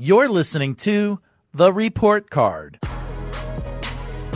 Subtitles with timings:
[0.00, 1.18] You're listening to
[1.54, 2.78] The Report Card.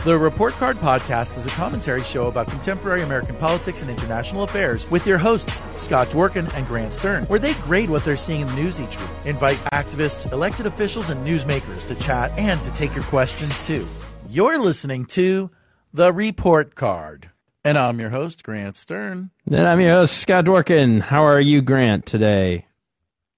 [0.03, 4.91] The Report Card podcast is a commentary show about contemporary American politics and international affairs
[4.91, 8.47] with your hosts, Scott Dworkin and Grant Stern, where they grade what they're seeing in
[8.47, 12.93] the news each week, invite activists, elected officials, and newsmakers to chat and to take
[12.93, 13.87] your questions too.
[14.29, 15.49] You're listening to
[15.93, 17.29] The Report Card.
[17.63, 19.31] And I'm your host, Grant Stern.
[19.49, 20.99] And I'm your host, Scott Dworkin.
[20.99, 22.65] How are you, Grant, today?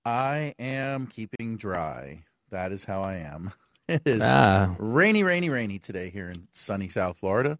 [0.05, 2.23] I am keeping dry.
[2.51, 3.51] That is how I am.
[3.87, 7.59] It is Ah, rainy, rainy, rainy today here in sunny South Florida.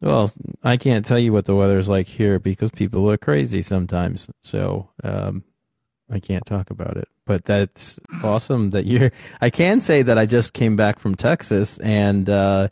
[0.00, 0.30] well,
[0.62, 4.28] I can't tell you what the weather's like here because people are crazy sometimes.
[4.42, 5.42] So um,
[6.10, 7.08] I can't talk about it.
[7.26, 9.10] But that's awesome that you're.
[9.40, 12.68] I can say that I just came back from Texas and uh,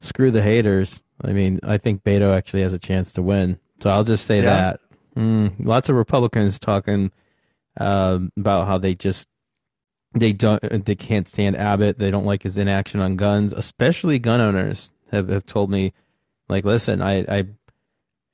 [0.00, 1.02] screw the haters.
[1.22, 3.58] I mean, I think Beto actually has a chance to win.
[3.80, 4.44] So I'll just say Yeah?
[4.44, 4.80] that.
[5.16, 7.12] Mm, lots of Republicans talking
[7.78, 9.28] um, about how they just
[10.12, 11.98] they don't they can't stand Abbott.
[11.98, 15.92] They don't like his inaction on guns, especially gun owners have, have told me
[16.48, 17.36] like listen, I I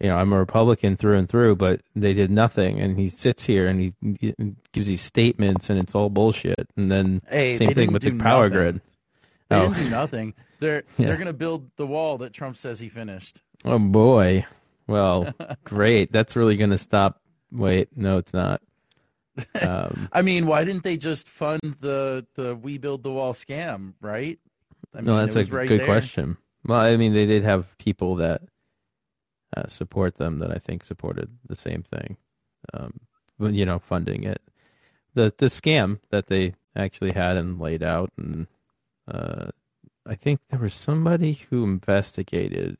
[0.03, 3.45] you know, I'm a Republican through and through, but they did nothing and he sits
[3.45, 4.35] here and he, he
[4.73, 6.67] gives these statements and it's all bullshit.
[6.77, 8.59] And then Hey, same thing with the power nothing.
[8.59, 8.81] grid.
[9.51, 9.63] They Oh.
[9.69, 10.35] didn't do nothing.
[10.59, 11.07] They're Yeah.
[11.09, 13.43] they're gonna build the wall that Trump says he finished.
[13.65, 14.47] Oh boy.
[14.87, 15.33] Well,
[15.65, 16.11] great.
[16.13, 17.21] That's really going to stop
[17.53, 18.61] wait, no it's not.
[19.63, 23.95] Um I mean, why didn't they just fund the the We Build the Wall scam,
[24.01, 24.39] right?
[24.95, 25.87] I mean, no, that's a right good there.
[25.87, 26.37] question.
[26.65, 28.43] Well, I mean, they did have people that
[29.57, 32.17] uh, support them that I think supported the same thing,
[32.75, 33.01] um,
[33.39, 34.41] you know, funding it.
[35.15, 38.47] The the scam that they actually had and laid out, and
[39.09, 39.51] uh,
[40.07, 42.79] I think there was somebody who investigated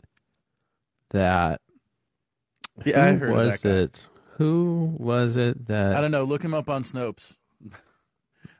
[1.11, 1.61] that.
[2.85, 3.71] Yeah, I Who heard was that guy.
[3.71, 4.01] it?
[4.41, 5.95] Who was it that?
[5.95, 6.25] I don't know.
[6.25, 7.37] Look him up on Snopes.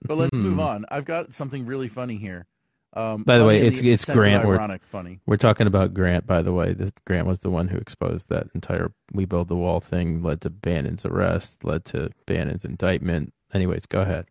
[0.03, 0.61] but let's move Hmm.
[0.61, 0.85] on.
[0.91, 2.47] I've got something really funny here.
[2.93, 4.47] Um, By the way, it's- it's Grant.
[4.47, 5.21] We're- Ironic, funny.
[5.25, 6.75] We're talking about Grant, by the way.
[6.75, 10.43] This, Grant was the one who exposed that entire "We Build the Wall" thing, led
[10.43, 13.33] to Bannon's arrest, led to Bannon's indictment.
[13.55, 14.27] Anyways, go ahead.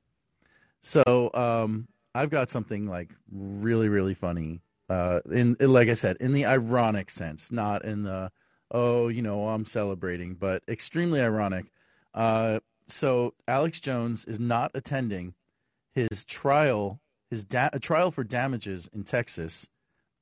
[0.81, 4.61] So um, I've got something like really, really funny.
[4.87, 8.31] Uh, in like I said, in the ironic sense, not in the
[8.71, 11.65] oh, you know, I'm celebrating, but extremely ironic.
[12.13, 15.33] Uh, so Alex Jones is not attending
[15.93, 16.99] his trial,
[17.29, 19.69] his da- trial for damages in Texas,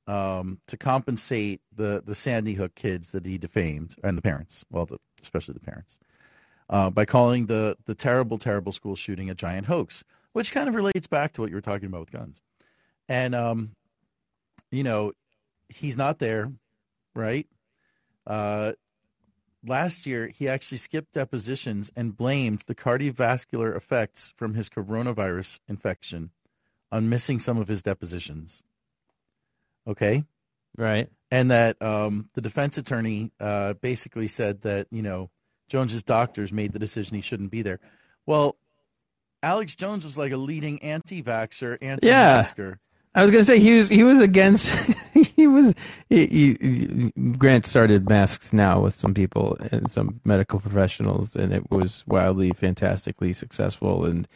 [0.06, 4.86] um, to compensate the the Sandy Hook kids that he defamed and the parents, well,
[4.86, 5.98] the, especially the parents,
[6.70, 10.74] uh, by calling the the terrible, terrible school shooting a giant hoax which kind of
[10.74, 12.42] relates back to what you were talking about with guns.
[13.08, 13.72] And um,
[14.70, 15.12] you know,
[15.68, 16.52] he's not there,
[17.14, 17.46] right?
[18.28, 18.72] Uh,
[19.66, 26.30] last year he actually skipped depositions and blamed the cardiovascular effects from his coronavirus infection
[26.92, 28.62] on missing some of his depositions.
[29.86, 30.24] Okay?
[30.76, 31.08] Right.
[31.30, 35.28] and that um, the defense attorney uh, basically said that you know
[35.68, 37.80] Jones's doctors made the decision he shouldn't be there.
[38.26, 38.56] Well,
[39.42, 42.78] Alex Jones was like a leading anti-vaxxer, anti-masker.
[43.14, 44.70] I was gonna say he was he was against
[45.38, 45.72] he was
[46.08, 51.70] he, he, Grant started masks now with some people and some medical professionals and it
[51.70, 54.04] was wildly fantastically successful.
[54.06, 54.26] And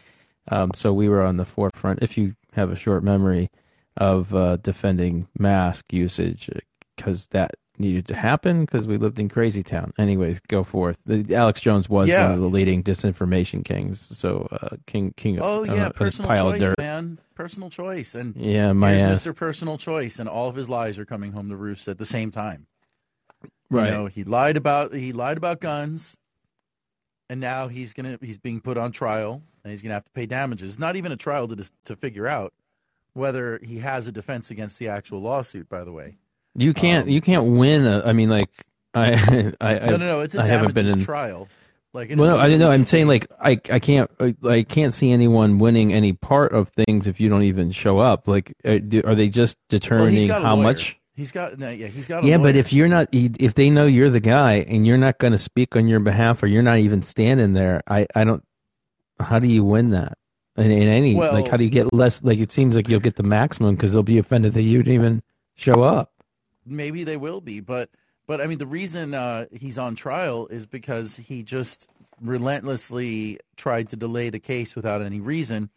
[0.48, 3.50] um, so we were on the forefront if you have a short memory
[3.96, 6.48] of uh, defending mask usage
[6.96, 11.34] because that needed to happen because we lived in crazy town anyways go forth the,
[11.34, 12.25] Alex Jones was Yeah.
[12.27, 16.71] one of the leading disinformation kings so uh, king king Oh uh, yeah, personal choice,
[16.78, 17.19] man.
[17.34, 19.34] Personal choice, and yeah my Mr.
[19.34, 22.31] Personal Choice, and all of his lies are coming home to roost at the same
[22.31, 22.66] time.
[23.71, 23.87] Right.
[23.87, 26.16] You know, he lied about he lied about guns,
[27.31, 30.27] and now he's gonna he's being put on trial, and he's gonna have to pay
[30.27, 30.72] damages.
[30.72, 32.53] It's not even a trial to to figure out
[33.15, 35.69] whether he has a defense against the actual lawsuit.
[35.69, 36.16] By the way,
[36.54, 37.04] You can't.
[37.04, 37.86] Um, you can't win.
[37.86, 38.50] A, I mean, like
[38.94, 39.52] I.
[39.60, 41.48] I, I no, no, no, it's a I haven't been in- trial.
[41.94, 42.70] Like, Well, no, I know.
[42.70, 43.52] I'm saying like I.
[43.70, 44.10] I can't.
[44.18, 47.98] I, I can't see anyone winning any part of things if you don't even show
[47.98, 48.27] up.
[48.28, 50.62] Like, uh, are they just well, determining he's got how lawyer.
[50.62, 50.98] much?
[51.15, 53.84] He's got no, yeah, he's got a Yeah, but if you're not, if they know
[53.84, 56.78] you're the guy and you're not going to speak on your behalf, or you're not
[56.78, 58.06] even standing there, I.
[58.15, 58.42] I don't.
[59.21, 60.16] How do you win that?
[60.56, 62.22] In, in any Well- like, how do you get less?
[62.22, 64.94] Like, it seems like you'll get the maximum because they'll be offended that you didn't
[64.94, 65.22] even
[65.56, 66.11] show up.
[66.66, 67.91] Maybe they will be but
[68.26, 71.88] but i mean the reason uh he's on trial is because he just
[72.20, 75.70] relentlessly tried to delay the case without any reason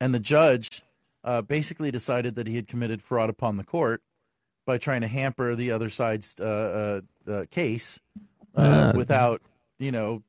[0.00, 0.82] and the judge
[1.24, 4.02] uh basically decided that he had committed fraud upon the court
[4.66, 8.00] by trying to hamper the other side's uh, uh, uh case
[8.56, 9.40] uh, without
[9.78, 10.22] you know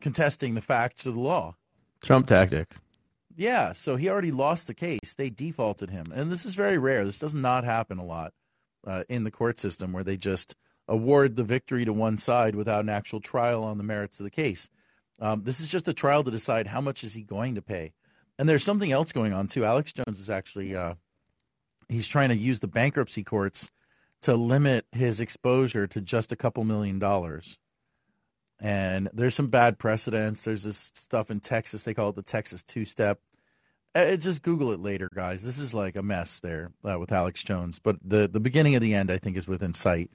[0.00, 1.54] contesting the facts of the law
[2.02, 2.74] Trump tactic.
[3.36, 5.14] Yeah, so he already lost the case.
[5.16, 7.04] They defaulted him, and this is very rare.
[7.04, 8.34] This does not happen a lot
[8.86, 10.56] uh, in the court system, where they just
[10.88, 14.30] award the victory to one side without an actual trial on the merits of the
[14.30, 14.68] case.
[15.20, 17.92] Um, this is just a trial to decide how much is he going to pay.
[18.38, 19.64] And there's something else going on too.
[19.64, 20.94] Alex Jones is actually uh,
[21.88, 23.70] he's trying to use the bankruptcy courts
[24.22, 27.58] to limit his exposure to just a couple million dollars.
[28.60, 30.44] And there's some bad precedents.
[30.44, 31.84] There's this stuff in Texas.
[31.84, 33.20] They call it the Texas two step.
[33.94, 35.44] Uh, just Google it later, guys.
[35.44, 37.78] This is like a mess there uh, with Alex Jones.
[37.78, 40.10] But the, the beginning of the end, I think, is within sight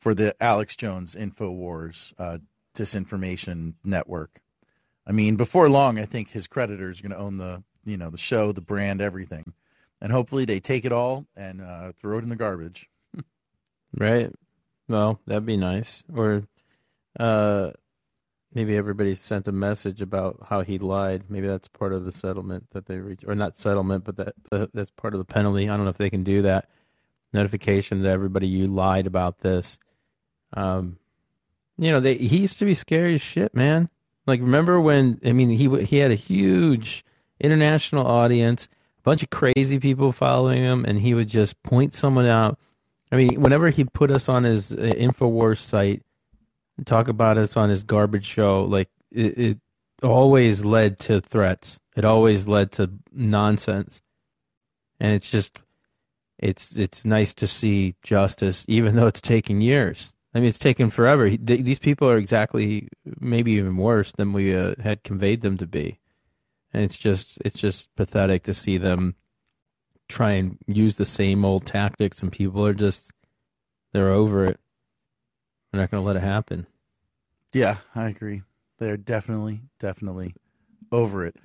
[0.00, 2.38] for the Alex Jones InfoWars uh,
[2.74, 4.40] disinformation network.
[5.06, 8.10] I mean, before long, I think his creditors are going to own the you know
[8.10, 9.52] the show, the brand, everything,
[10.00, 12.88] and hopefully they take it all and uh, throw it in the garbage.
[13.96, 14.32] right.
[14.88, 16.04] Well, that'd be nice.
[16.14, 16.42] Or
[17.18, 17.72] uh,
[18.54, 21.24] maybe everybody sent a message about how he lied.
[21.28, 24.90] Maybe that's part of the settlement that they reach, or not settlement, but that that's
[24.90, 25.68] part of the penalty.
[25.68, 26.68] I don't know if they can do that.
[27.32, 29.78] Notification to everybody you lied about this.
[30.52, 30.98] Um,
[31.78, 33.88] you know, they, he used to be scary as shit, man.
[34.26, 35.20] Like, remember when?
[35.24, 37.04] I mean, he he had a huge
[37.40, 42.26] international audience, a bunch of crazy people following him, and he would just point someone
[42.26, 42.58] out.
[43.10, 46.02] I mean, whenever he put us on his uh, Infowars site,
[46.84, 49.58] talk about us on his garbage show, like it, it
[50.02, 51.78] always led to threats.
[51.96, 54.00] It always led to nonsense,
[54.98, 55.60] and it's just,
[56.38, 60.12] it's it's nice to see justice, even though it's taking years.
[60.34, 61.26] I mean, it's taken forever.
[61.26, 62.88] He, th- these people are exactly,
[63.20, 65.98] maybe even worse than we uh, had conveyed them to be,
[66.72, 69.14] and it's just, it's just pathetic to see them
[70.08, 73.12] try and use the same old tactics, and people are just,
[73.92, 74.58] they're over it.
[75.72, 76.66] They're not going to let it happen.
[77.52, 78.42] Yeah, I agree.
[78.78, 80.34] They're definitely, definitely
[80.90, 81.36] over it.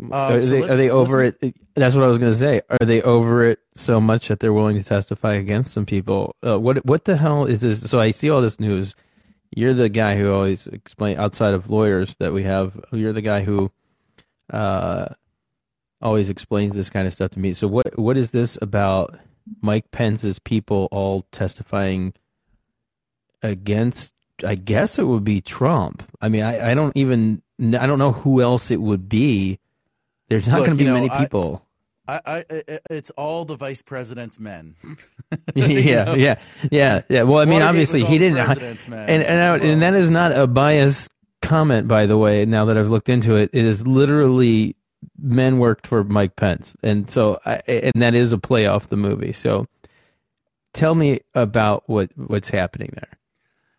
[0.00, 1.56] Um, are, so they, are they over it?
[1.74, 2.62] That's what I was going to say.
[2.68, 6.36] Are they over it so much that they're willing to testify against some people?
[6.46, 7.90] Uh, what what the hell is this?
[7.90, 8.94] So I see all this news.
[9.54, 12.80] You're the guy who always explain outside of lawyers that we have.
[12.90, 13.70] You're the guy who
[14.50, 15.08] uh,
[16.00, 17.52] always explains this kind of stuff to me.
[17.52, 19.18] So what what is this about?
[19.60, 22.14] Mike Pence's people all testifying
[23.42, 24.14] against.
[24.44, 26.02] I guess it would be Trump.
[26.20, 29.60] I mean, I, I don't even I don't know who else it would be
[30.32, 31.66] there's not going to be know, many people.
[32.08, 34.76] I, I, I, it's all the vice president's men.
[35.54, 36.38] yeah, yeah,
[36.70, 37.22] yeah, yeah.
[37.22, 38.38] Well, I mean, obviously he didn't.
[38.38, 41.10] And and, I, and that is not a biased
[41.40, 42.44] comment, by the way.
[42.44, 44.76] Now that I've looked into it, it is literally
[45.18, 49.32] men worked for Mike Pence, and so and that is a play off the movie.
[49.32, 49.66] So,
[50.72, 53.18] tell me about what what's happening there.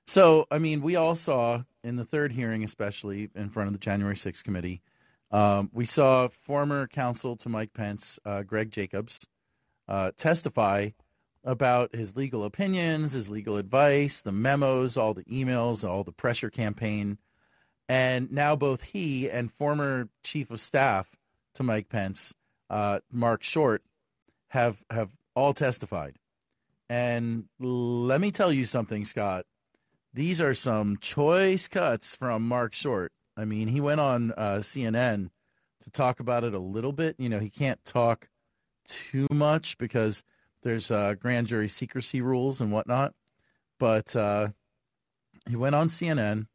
[0.05, 3.79] So, I mean, we all saw in the third hearing, especially in front of the
[3.79, 4.81] January 6th committee,
[5.31, 9.19] um, we saw former counsel to Mike Pence, uh, Greg Jacobs,
[9.87, 10.89] uh, testify
[11.43, 16.49] about his legal opinions, his legal advice, the memos, all the emails, all the pressure
[16.49, 17.17] campaign.
[17.89, 21.09] And now both he and former chief of staff
[21.55, 22.33] to Mike Pence,
[22.69, 23.83] uh, Mark Short,
[24.49, 26.15] have have all testified.
[26.89, 29.45] And let me tell you something, Scott.
[30.13, 33.11] These are some choice cuts from Mark Short.
[33.35, 35.31] I mean, he went on uh, CNN
[35.81, 37.15] to talk about it a little bit.
[37.17, 38.29] You know, he can't talk
[38.87, 40.23] too much because
[40.61, 43.13] there's uh, grand jury secrecy rules and whatnot.
[43.79, 44.49] But uh,
[45.49, 46.45] he went on CNN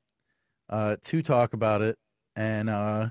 [0.69, 1.99] uh, to talk about it,
[2.37, 3.09] and uh,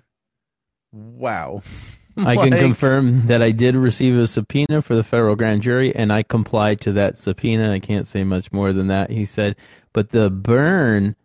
[0.94, 1.62] wow.
[2.17, 5.95] I like, can confirm that I did receive a subpoena for the federal grand jury,
[5.95, 7.71] and I complied to that subpoena.
[7.71, 9.09] I can't say much more than that.
[9.09, 9.55] He said,
[9.93, 11.15] but the burn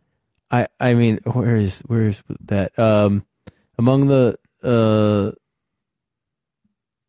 [0.53, 2.79] I I mean, where is where is that?
[2.79, 3.25] Um,
[3.79, 5.33] among the uh,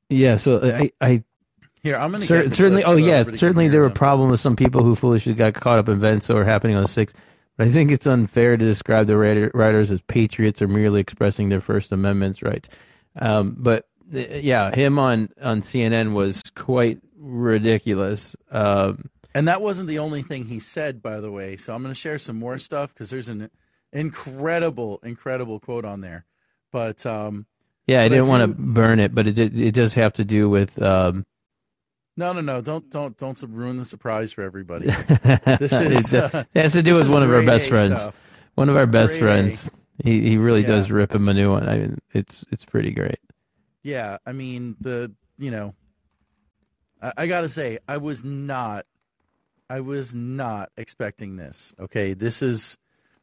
[0.10, 0.38] yeah.
[0.38, 1.24] So I I
[1.84, 2.86] here I'm gonna cer- certainly.
[2.86, 5.90] Oh so yeah, certainly there were problems with some people who foolishly got caught up
[5.90, 7.18] in events that were happening on the sixth.
[7.58, 9.18] But I think it's unfair to describe the
[9.54, 12.70] writers as patriots or merely expressing their First Amendment rights.
[13.16, 18.36] Um, but yeah, him on on CNN was quite ridiculous.
[18.52, 21.58] Um, and that wasn't the only thing he said, by the way.
[21.58, 23.50] So I'm going to share some more stuff because there's an
[23.92, 26.26] incredible, incredible quote on there.
[26.72, 27.46] But um,
[27.88, 30.82] yeah, I didn't want to burn it, but it it does have to do with.
[30.82, 31.26] Um,
[32.16, 32.62] no, no, no!
[32.62, 34.86] Don't don't don't ruin the surprise for everybody.
[35.60, 38.00] This is uh, it has to do with one of our best friends.
[38.00, 38.20] Stuff.
[38.56, 39.72] One of our best friends.
[40.02, 40.68] He he really yeah.
[40.68, 41.68] does rip him a new one.
[41.68, 43.20] I mean, it's it's pretty great.
[43.84, 45.76] Yeah, I mean the you know,
[47.02, 48.86] I, I got to say I was not
[49.70, 51.74] I was not expecting this.
[51.80, 52.78] Okay, this is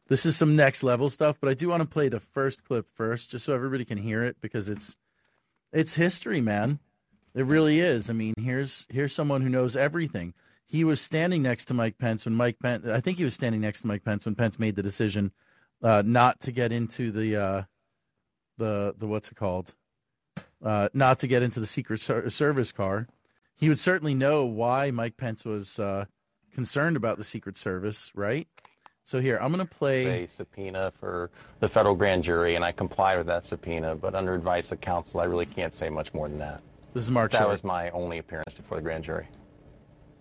[0.07, 2.87] this is some next level stuff, but I do want to play the first clip
[2.93, 4.97] first, just so everybody can hear it because it's
[5.73, 6.79] it's history, man.
[7.33, 8.09] It really is.
[8.09, 10.33] I mean, here's here's someone who knows everything.
[10.67, 12.87] He was standing next to Mike Pence when Mike Pence.
[12.87, 15.31] I think he was standing next to Mike Pence when Pence made the decision
[15.83, 17.63] uh, not to get into the uh,
[18.57, 19.73] the the what's it called,
[20.63, 23.07] uh, not to get into the Secret Service car.
[23.55, 26.05] He would certainly know why Mike Pence was uh,
[26.53, 28.47] concerned about the Secret Service, right?
[29.03, 32.71] So here, I'm going to play a subpoena for the federal grand jury, and I
[32.71, 33.95] complied with that subpoena.
[33.95, 36.61] But under advice of counsel, I really can't say much more than that.
[36.93, 37.31] This is Mark.
[37.31, 37.49] That Short.
[37.49, 39.27] was my only appearance before the grand jury.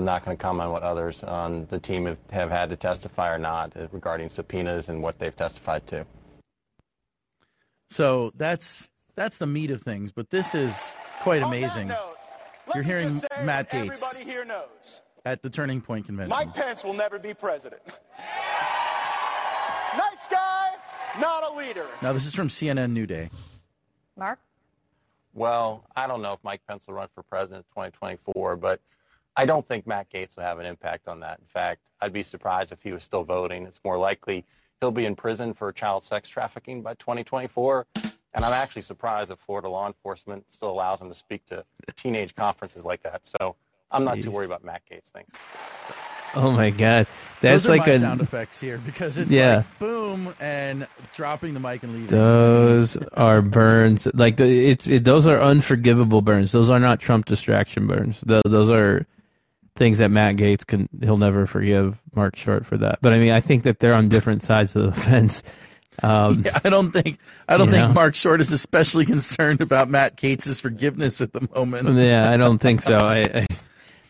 [0.01, 2.77] I'm not going to comment on what others on the team have, have had to
[2.77, 6.07] testify or not regarding subpoenas and what they've testified to.
[7.91, 10.11] So that's that's the meat of things.
[10.11, 11.89] But this is quite amazing.
[11.89, 12.17] Note,
[12.75, 15.03] You're hearing Matt Gaetz here knows.
[15.27, 16.31] At the Turning Point Convention.
[16.31, 17.83] Mike Pence will never be president.
[19.99, 20.71] nice guy,
[21.21, 21.87] not a leader.
[22.01, 23.29] Now this is from CNN New Day.
[24.17, 24.39] Mark?
[25.35, 28.81] Well, I don't know if Mike Pence will run for president in 2024, but
[29.37, 31.39] I don't think Matt Gaetz will have an impact on that.
[31.39, 33.67] In fact, I'd be surprised if he was still voting.
[33.67, 34.45] It's more likely
[34.81, 37.87] he'll be in prison for child sex trafficking by 2024.
[38.33, 41.65] And I'm actually surprised that Florida law enforcement still allows him to speak to
[41.97, 43.27] teenage conferences like that.
[43.27, 43.57] So
[43.91, 44.05] I'm Jeez.
[44.05, 45.11] not too worried about Matt Gaetz.
[45.11, 45.33] Thanks.
[46.35, 47.09] Oh my God,
[47.41, 49.57] that's Those are like my a sound effects here because it's yeah.
[49.57, 52.07] like boom and dropping the mic and leaving.
[52.07, 54.07] Those are burns.
[54.15, 56.53] Like it's it, those are unforgivable burns.
[56.53, 58.23] Those are not Trump distraction burns.
[58.25, 59.07] Those are
[59.77, 62.99] things that Matt Gaetz can he'll never forgive Mark Short for that.
[63.01, 65.43] But I mean, I think that they're on different sides of the fence.
[66.03, 67.93] Um, yeah, I don't think I don't think know?
[67.93, 71.89] Mark Short is especially concerned about Matt Gaetz's forgiveness at the moment.
[71.97, 72.97] yeah, I don't think so.
[72.97, 73.47] I,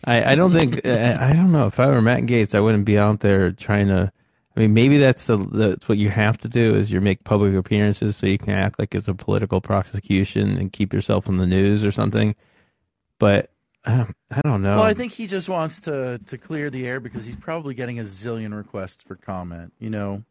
[0.05, 2.85] I, I don't think I, I don't know if I were Matt Gaetz, I wouldn't
[2.85, 4.13] be out there trying to.
[4.57, 7.55] I mean, maybe that's the that's what you have to do is you make public
[7.55, 11.47] appearances so you can act like it's a political prosecution and keep yourself in the
[11.47, 12.35] news or something.
[13.19, 13.51] But
[13.85, 14.77] um, I don't know.
[14.77, 17.99] Well, I think he just wants to to clear the air because he's probably getting
[17.99, 19.73] a zillion requests for comment.
[19.79, 20.23] You know,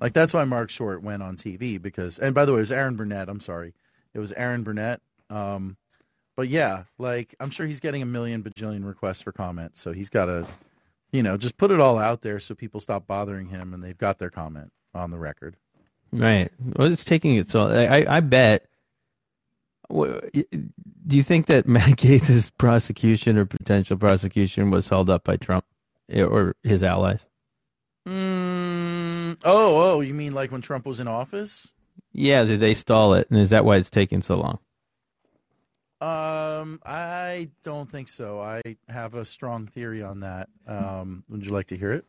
[0.00, 2.18] like that's why Mark Short went on TV because.
[2.18, 3.28] And by the way, it was Erin Burnett.
[3.28, 3.74] I'm sorry,
[4.14, 5.00] it was Erin Burnett.
[5.30, 5.76] Um,
[6.36, 10.10] but yeah, like I'm sure he's getting a million bajillion requests for comments, so he's
[10.10, 10.46] got to,
[11.10, 13.98] you know, just put it all out there so people stop bothering him and they've
[13.98, 15.56] got their comment on the record.
[16.12, 16.52] Right.
[16.60, 17.62] Well, it's taking it so.
[17.62, 18.66] I I bet
[19.90, 25.64] do you think that Matt Gaetz' prosecution or potential prosecution was held up by Trump
[26.14, 27.26] or his allies?
[28.06, 31.72] Mm, oh, oh, you mean like when Trump was in office?
[32.12, 34.58] Yeah, did they stall it, and is that why it's taking so long?
[36.00, 38.40] Um, I don't think so.
[38.40, 40.48] I have a strong theory on that.
[40.66, 42.04] Um, would you like to hear it?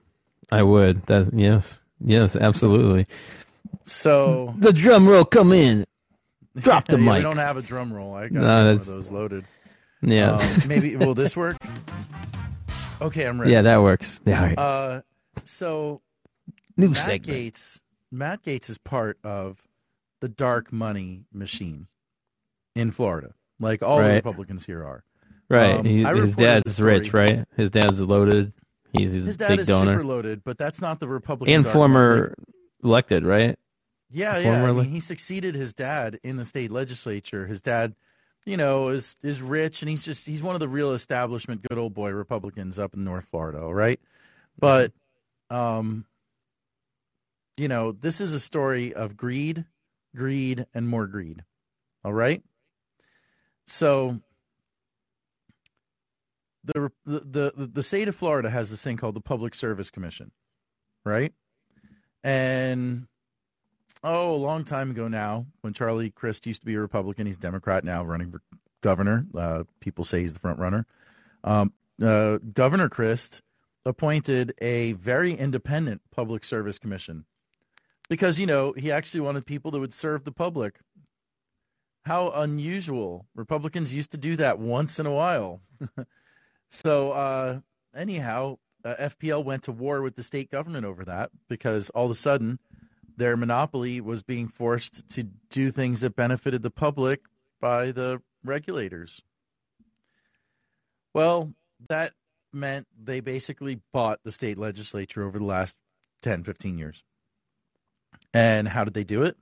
[0.52, 1.06] I would.
[1.06, 3.08] That yes, yes, absolutely.
[3.86, 5.86] So the drum roll come in.
[6.60, 7.14] Drop the yeah, mic.
[7.14, 8.14] I don't have a drum roll.
[8.14, 9.46] I got no, one of those loaded.
[10.02, 10.34] Yeah.
[10.36, 11.58] Um, maybe will this work?
[13.02, 13.54] Okay, I'm ready.
[13.54, 14.20] Yeah, that works.
[14.26, 14.44] Yeah.
[14.44, 14.58] Right.
[14.58, 15.02] Uh,
[15.46, 16.02] so
[16.76, 17.40] new Matt segment.
[17.54, 17.82] Gaetz.
[18.12, 19.62] Matt Gaetz is part of
[20.20, 21.88] the dark money machine
[22.76, 24.16] in Florida, like all right.
[24.16, 25.04] Republicans here are.
[25.50, 25.76] Right.
[25.76, 27.46] Um, he, his dad's rich, right?
[27.56, 28.54] His dad's loaded.
[28.94, 29.94] He's, he's his dad big is donor.
[29.94, 31.54] super loaded, but that's not the Republican.
[31.54, 32.34] And former
[32.84, 33.58] elected, right?
[34.10, 34.64] Yeah, yeah.
[34.64, 37.46] I mean, he succeeded his dad in the state legislature.
[37.46, 37.96] His dad,
[38.46, 41.78] you know, is is rich, and he's just he's one of the real establishment, good
[41.78, 44.00] old boy Republicans up in North Florida, right?
[44.60, 44.94] But,
[45.50, 46.06] um,
[47.58, 49.66] you know, this is a story of greed,
[50.16, 51.44] greed, and more greed.
[52.04, 52.42] All right.
[53.66, 54.20] So.
[56.64, 60.32] The, the the the state of Florida has this thing called the Public Service Commission,
[61.06, 61.32] right?
[62.26, 63.08] And
[64.04, 67.38] oh, a long time ago now, when Charlie Crist used to be a Republican, he's
[67.38, 68.42] a Democrat now, running for
[68.82, 69.26] governor.
[69.36, 70.86] Uh, people say he's the front runner.
[71.44, 73.42] Um, uh, governor Crist
[73.86, 77.26] appointed a very independent public service commission
[78.10, 80.80] because you know he actually wanted people that would serve the public.
[82.06, 83.26] How unusual!
[83.36, 85.62] Republicans used to do that once in a while.
[86.70, 87.60] so uh,
[87.96, 92.12] anyhow, uh, FPL went to war with the state government over that because all of
[92.12, 92.60] a sudden
[93.18, 97.22] their monopoly was being forced to do things that benefited the public
[97.60, 99.22] by the regulators.
[101.14, 101.52] Well,
[101.90, 102.14] that
[102.54, 105.76] meant they basically bought the state legislature over the last
[106.22, 107.04] 10, 15 years.
[108.34, 109.36] And how did they do it?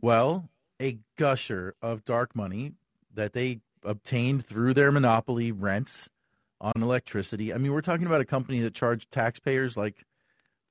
[0.00, 0.48] Well,
[0.80, 2.72] a gusher of dark money
[3.14, 6.08] that they obtained through their monopoly rents
[6.60, 7.54] on electricity.
[7.54, 10.04] I mean, we're talking about a company that charged taxpayers like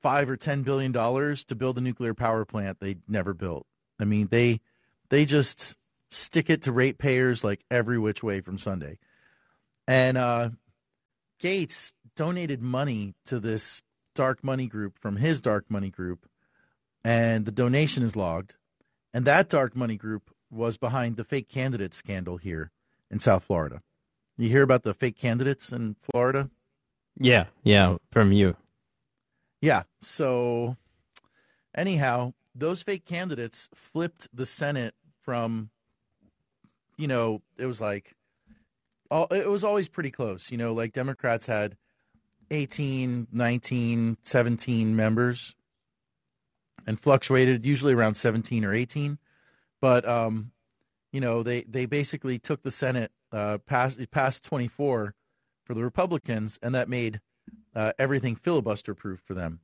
[0.01, 3.65] five or ten billion dollars to build a nuclear power plant they never built.
[3.99, 4.61] I mean, they
[5.09, 5.75] they just
[6.09, 8.97] stick it to ratepayers like every which way from Sunday.
[9.87, 10.49] And uh,
[11.41, 13.83] Gaetz donated money to this
[14.15, 16.27] dark money group from his dark money group,
[17.03, 18.55] and the donation is logged.
[19.13, 22.71] And that dark money group was behind the fake candidate scandal here
[23.09, 23.81] in South Florida.
[24.37, 26.49] You hear about the fake candidates in Florida?
[27.17, 28.55] Yeah, yeah, from you.
[29.61, 29.83] Yeah.
[29.99, 30.77] So,
[31.75, 35.69] anyhow, those fake candidates flipped the Senate from,
[36.97, 38.13] you know, it was like,
[39.09, 40.51] all, it was always pretty close.
[40.51, 41.77] You know, like Democrats had
[42.51, 45.55] 18, 19, 17 members
[46.85, 49.17] and fluctuated usually around 17 or 18.
[49.81, 50.51] But, um,
[51.11, 55.13] you know, they, they basically took the Senate uh, past, past 24
[55.65, 57.19] for the Republicans, and that made
[57.77, 59.59] uh, everything filibuster proof for them.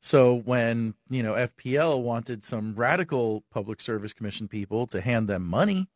[0.00, 5.44] So when you know FPL wanted some radical public service commission people to hand them
[5.44, 5.88] money,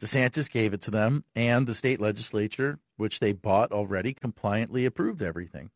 [0.00, 5.22] DeSantis gave it to them, and the state legislature, which they bought already, compliantly approved
[5.22, 5.70] everything.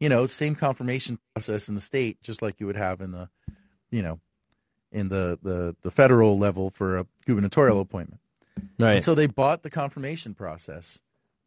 [0.00, 3.30] You know, same confirmation process in the state, just like you would have in the,
[3.90, 4.20] you know,
[4.92, 8.20] in the the, the federal level for a gubernatorial appointment.
[8.78, 8.94] Right.
[8.94, 11.00] And so they bought the confirmation process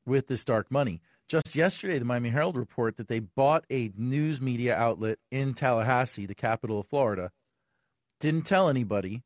[0.05, 1.01] with this dark money.
[1.29, 6.25] Just yesterday, the Miami Herald report that they bought a news media outlet in Tallahassee,
[6.25, 7.31] the capital of Florida,
[8.19, 9.21] didn't tell anybody,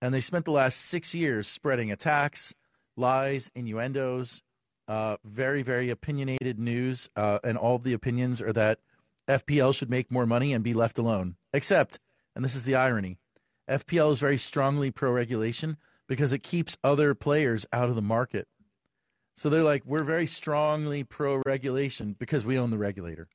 [0.00, 2.54] and they spent the last six years spreading attacks,
[2.96, 4.42] lies, innuendos,
[4.88, 8.78] uh, very, very opinionated news, uh, and all the opinions are that
[9.28, 11.36] FPL should make more money and be left alone.
[11.52, 12.00] Except,
[12.34, 13.18] and this is the irony,
[13.68, 15.76] FPL is very strongly pro regulation
[16.08, 18.48] because it keeps other players out of the market.
[19.36, 23.28] So they're like, we're very strongly pro regulation because we own the regulator.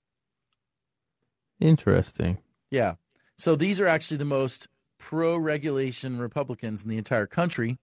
[1.59, 2.37] Interesting.
[2.69, 2.95] Yeah.
[3.37, 4.67] So these are actually the most
[4.99, 7.77] pro regulation Republicans in the entire country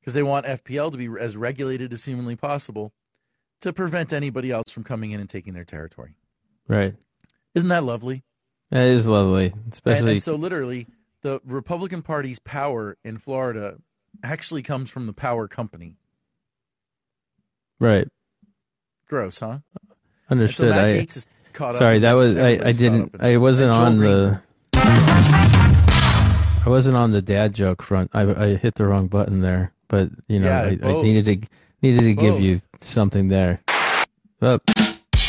[0.00, 2.92] because they want FPL to be as regulated as humanly possible
[3.62, 6.14] to prevent anybody else from coming in and taking their territory.
[6.68, 6.94] Right.
[7.54, 8.22] Isn't that lovely?
[8.70, 10.00] That is lovely, especially.
[10.00, 10.86] And, and so, literally,
[11.22, 13.78] the Republican Party's power in Florida
[14.22, 15.96] actually comes from the power company.
[17.78, 18.08] Right.
[19.08, 19.58] Gross, huh?
[20.30, 20.72] Understood.
[20.72, 23.34] And so I, Gaetz caught up sorry, that was I, I didn't up in it.
[23.34, 24.40] I wasn't on the
[26.66, 28.10] I wasn't on the dad joke front.
[28.12, 31.48] I, I hit the wrong button there, but you know Yeah, I, I needed to
[31.80, 33.60] needed to give you something there.
[34.42, 34.58] Oh,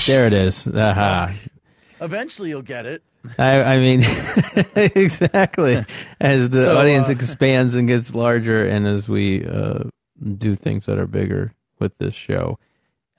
[0.08, 0.68] there it is.
[0.68, 1.34] Aha.
[2.02, 3.04] Eventually, you'll get it.
[3.38, 4.00] I, I mean,
[4.76, 5.84] exactly.
[6.20, 9.84] As the So, audience uh, expands and gets larger, and as we uh,
[10.24, 12.60] do things that are bigger with this show,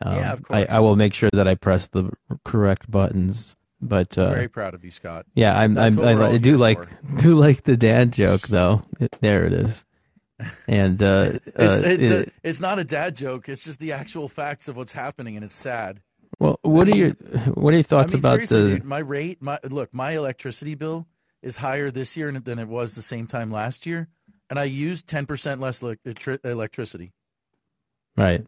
[0.02, 0.66] um, Yeah, of I, course.
[0.70, 2.10] I will make sure that I press the
[2.44, 3.54] correct buttons.
[3.80, 5.26] But uh, Very proud of you, Scott.
[5.34, 7.16] yeah, I'm, That's I'm, I, I do like for.
[7.18, 8.82] do like the dad joke though.
[8.98, 9.84] It, there it is.
[10.66, 13.48] And uh, It's, uh, it, it- the- it's not a dad joke.
[13.48, 16.00] It's just the actual facts of what's happening, and it's sad.
[16.40, 17.10] well, what are your
[17.54, 18.66] what are your thoughts I mean, about the?
[18.66, 21.06] dude, my rate, my look, my electricity bill
[21.42, 24.08] is higher this year than it was the same time last year,
[24.50, 27.12] and I used ten percent less electri- electricity.
[28.18, 28.44] Right.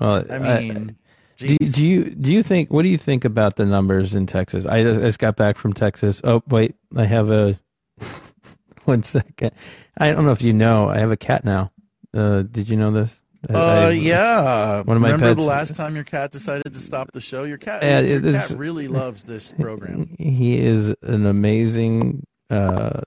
[0.00, 0.96] Well, I mean,
[1.38, 1.72] Do you, geez.
[1.72, 4.66] do you do you think what do you think about the numbers in Texas?
[4.66, 6.20] I just, I just got back from Texas.
[6.22, 7.58] Oh wait, I have a
[8.84, 9.52] one second.
[9.96, 11.72] I don't know if you know, I have a cat now.
[12.14, 13.20] Uh, did you know this?
[13.48, 14.82] I- Uh, I- yeah.
[14.82, 17.44] one of my Remember the last time your cat decided to stop the show?
[17.44, 20.14] Your cat, Yeah, your cat really loves this program.
[20.18, 23.00] He is an amazing uh,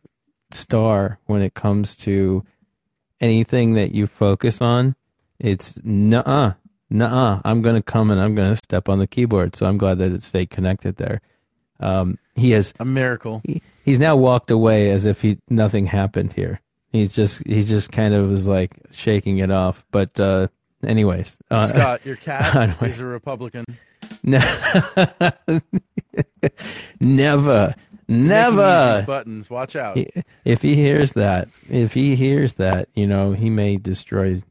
[0.51, 2.43] star when it comes to
[3.21, 4.95] anything that you focus on.
[5.39, 6.53] It's nuh-uh,
[6.89, 7.41] nuh-uh.
[7.45, 9.55] I'm going to come and I'm going to step on the keyboard.
[9.55, 11.21] So I'm glad that it stayed connected there.
[11.79, 13.41] Um, he has A miracle.
[13.45, 16.59] he, he's now walked away as if he nothing happened here.
[16.91, 19.85] He's just he just kind of was like shaking it off.
[19.91, 20.47] But uh,
[20.83, 22.89] anyways, uh, Scott, your cat Anyway.
[22.89, 23.63] is a Republican.
[24.23, 24.39] No,
[27.01, 27.73] never,
[28.07, 29.03] never.
[29.05, 29.49] buttons.
[29.49, 29.97] Watch out.
[30.45, 34.41] If he hears that, if he hears that, you know, he may destroy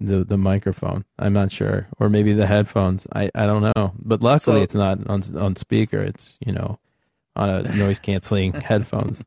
[0.00, 1.04] the the microphone.
[1.18, 3.06] I'm not sure, or maybe the headphones.
[3.12, 3.92] I I don't know.
[3.98, 6.00] But luckily, So- it's not on on speaker.
[6.00, 6.78] It's you know
[7.36, 9.22] on a noise canceling headphones.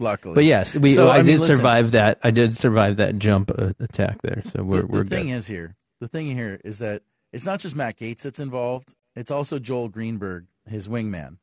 [0.00, 1.56] Luckily, But yes, we So, I, I mean, did listen.
[1.56, 2.18] survive that.
[2.24, 4.42] I did survive that jump uh, attack there.
[4.46, 5.34] So we're the, we're the thing good.
[5.34, 5.76] is here.
[6.00, 8.92] The thing here is that it's not just Matt Gaetz that's involved.
[9.14, 11.36] It's also Joel Greenberg, his wingman,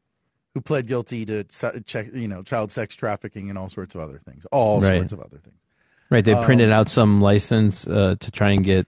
[0.53, 1.45] who pled guilty to
[1.85, 4.45] check, you know, child sex trafficking and all sorts of other things.
[4.51, 4.97] All Right.
[4.97, 5.55] sorts of other things.
[6.11, 8.87] Right, they um, printed out some license uh, to try and get,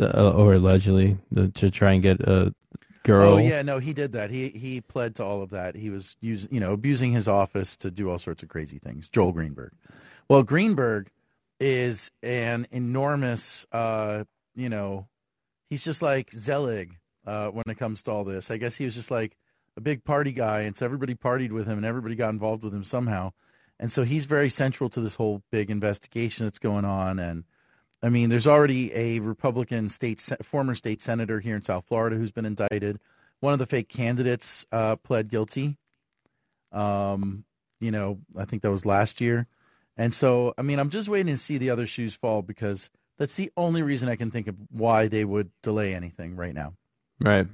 [0.00, 1.18] uh, or allegedly
[1.54, 2.52] to try and get a
[3.04, 3.34] girl.
[3.34, 4.30] Oh yeah, no, he did that.
[4.30, 5.76] He he pled to all of that.
[5.76, 9.08] He was using, you know, abusing his office to do all sorts of crazy things.
[9.08, 9.72] Joel Greenberg.
[10.28, 11.10] Well, Greenberg
[11.60, 15.08] is an enormous, uh, you know,
[15.70, 18.50] he's just like Zelig uh, when it comes to all this.
[18.50, 19.36] I guess he was just like
[19.76, 22.74] a big party guy, and so everybody partied with him, and everybody got involved with
[22.74, 23.32] him somehow.
[23.80, 27.18] And so he's very central to this whole big investigation that's going on.
[27.18, 27.44] And
[28.02, 32.32] I mean, there's already a Republican state former state senator here in South Florida who's
[32.32, 32.98] been indicted.
[33.40, 35.76] One of the fake candidates uh, pled guilty.
[36.72, 37.44] Um,
[37.80, 39.46] you know, I think that was last year.
[39.96, 43.36] And so, I mean, I'm just waiting to see the other shoes fall because that's
[43.36, 46.74] the only reason I can think of why they would delay anything right now.
[47.20, 47.46] Right.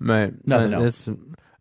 [0.00, 0.32] Right.
[0.46, 1.08] Nothing uh, else.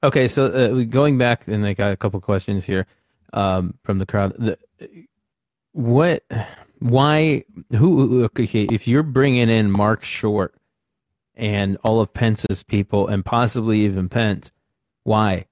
[0.03, 2.85] Okay, so uh, going back, and I got a couple questions here
[3.33, 4.35] um, from the crowd.
[4.37, 4.57] The,
[5.71, 6.23] what?
[6.79, 7.43] Why?
[7.71, 8.25] Who?
[8.25, 10.55] Okay, if you're bringing in Mark Short
[11.35, 14.51] and all of Pence's people, and possibly even Pence,
[15.03, 15.45] why?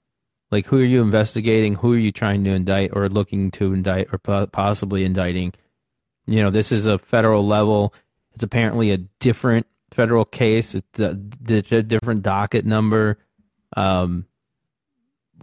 [0.51, 1.73] Like, who are you investigating?
[1.73, 5.53] Who are you trying to indict or looking to indict or possibly indicting?
[6.27, 7.93] You know, this is a federal level.
[8.33, 10.75] It's apparently a different federal case.
[10.75, 13.17] It's a, a different docket number.
[13.75, 14.25] Um,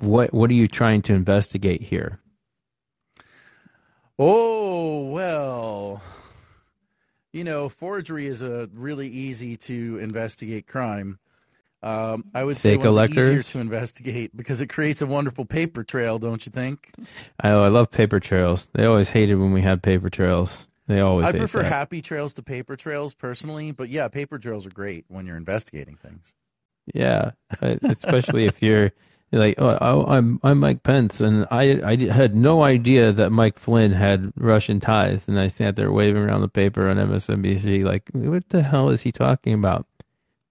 [0.00, 2.21] what what are you trying to investigate here?
[4.24, 6.00] Oh well,
[7.32, 11.18] you know, forgery is a really easy to investigate crime.
[11.82, 16.20] Um, I would say one easier to investigate because it creates a wonderful paper trail,
[16.20, 16.88] don't you think?
[17.40, 18.68] I I love paper trails.
[18.72, 20.68] They always hated when we had paper trails.
[20.86, 21.26] They always.
[21.26, 21.68] I prefer that.
[21.68, 25.96] happy trails to paper trails personally, but yeah, paper trails are great when you're investigating
[25.96, 26.36] things.
[26.94, 28.92] Yeah, especially if you're
[29.32, 33.92] like, oh, I'm I'm Mike Pence, and I I had no idea that Mike Flynn
[33.92, 38.48] had Russian ties, and I sat there waving around the paper on MSNBC, like, what
[38.50, 39.86] the hell is he talking about?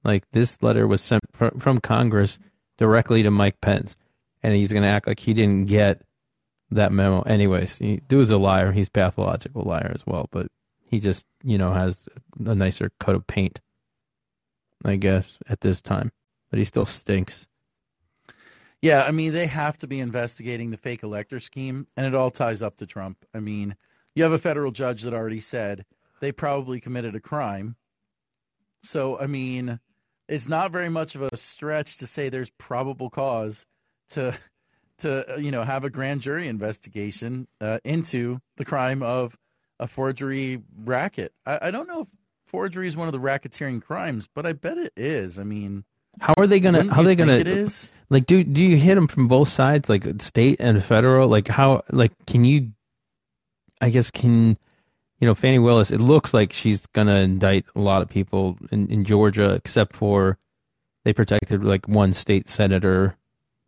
[0.04, 2.40] Like this letter was sent from, from Congress
[2.78, 3.96] directly to Mike Pence,
[4.42, 6.02] and he's going to act like he didn't get
[6.72, 7.22] that memo.
[7.22, 8.72] Anyways, he, dude's a liar.
[8.72, 10.48] He's pathological liar as well, but
[10.90, 12.10] he just you know has
[12.46, 13.62] a nicer coat of paint,
[14.84, 16.12] I guess, at this time.
[16.50, 17.48] But he still stinks.
[18.82, 22.32] Yeah, I mean they have to be investigating the fake elector scheme, and it all
[22.32, 23.24] ties up to Trump.
[23.34, 23.76] I mean,
[24.16, 25.86] you have a federal judge that already said
[26.20, 27.76] they probably committed a crime.
[28.82, 29.80] So I mean,
[30.28, 33.68] it's not very much of a stretch to say there's probable cause
[34.10, 34.34] to
[35.00, 39.38] to you know have a grand jury investigation uh, into the crime of
[39.80, 41.34] a forgery racket.
[41.46, 42.08] I, I, don't know if
[42.46, 45.40] forgery is one of the racketeering crimes, but I bet it is.
[45.40, 45.84] I mean,
[46.20, 46.92] how are they gonna?
[46.92, 47.38] How are they gonna?
[47.38, 51.28] It is like do do you hit them from both sides, like state and federal?
[51.28, 51.84] Like how?
[51.92, 52.72] Like can you?
[53.80, 54.58] I guess can
[55.20, 55.92] you know Fani Willis?
[55.92, 60.38] It looks like she's gonna indict a lot of people in, in Georgia, except for
[61.04, 63.16] they protected like one state senator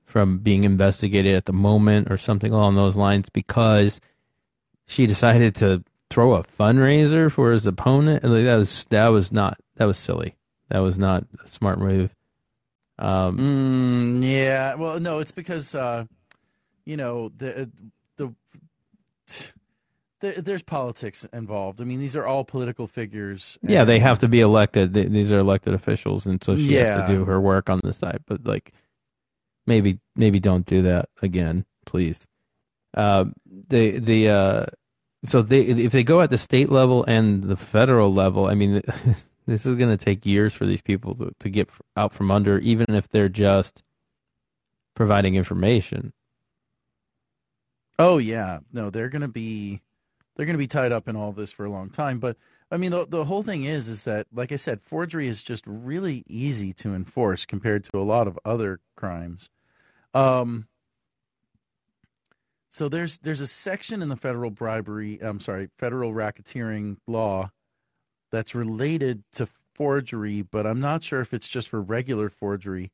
[0.05, 3.99] from being investigated at the moment or something along those lines because
[4.85, 8.23] she decided to throw a fundraiser for his opponent.
[8.23, 10.35] Like that was that was not that was silly.
[10.69, 12.13] That was not a smart move.
[12.99, 16.05] Um, mm, yeah, well, no, it's because uh,
[16.85, 17.71] you know the
[18.17, 18.33] the
[20.19, 21.81] there's politics involved.
[21.81, 23.57] I mean, these are all political figures.
[23.61, 24.93] Yeah, they have to be elected.
[24.93, 26.85] These are elected officials, and so she yeah.
[26.85, 28.21] has to do her work on the side.
[28.25, 28.71] But like,
[29.67, 32.25] maybe maybe don't do that again, please.
[32.95, 33.25] Uh,
[33.67, 34.65] the the uh,
[35.25, 38.81] so they if they go at the state level and the federal level, I mean,
[39.45, 42.59] this is going to take years for these people to, to get out from under,
[42.59, 43.83] even if they're just
[44.95, 46.13] providing information.
[47.99, 49.81] Oh yeah, no, they're going to be
[50.35, 52.19] they're going to be tied up in all this for a long time.
[52.19, 52.37] But
[52.71, 55.63] I mean, the the whole thing is is that, like I said, forgery is just
[55.67, 59.49] really easy to enforce compared to a lot of other crimes.
[60.13, 60.67] Um,
[62.69, 67.51] so there's there's a section in the federal bribery, I'm sorry, federal racketeering law
[68.33, 72.91] that's related to forgery, but I'm not sure if it's just for regular forgery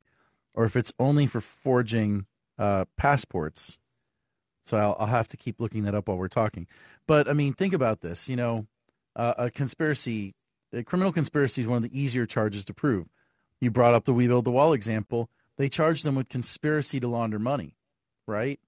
[0.54, 2.26] or if it's only for forging
[2.58, 3.78] uh, passports.
[4.64, 6.66] So I'll, I'll, have to keep looking that up while we're talking.
[7.06, 8.28] But I mean, think about this.
[8.28, 8.66] You know,
[9.16, 10.34] uh, a conspiracy,
[10.74, 13.06] a criminal conspiracy is one of the easier charges to prove.
[13.62, 15.30] You brought up the We Build the Wall example.
[15.56, 17.74] They charged them with conspiracy to launder money,
[18.28, 18.60] right?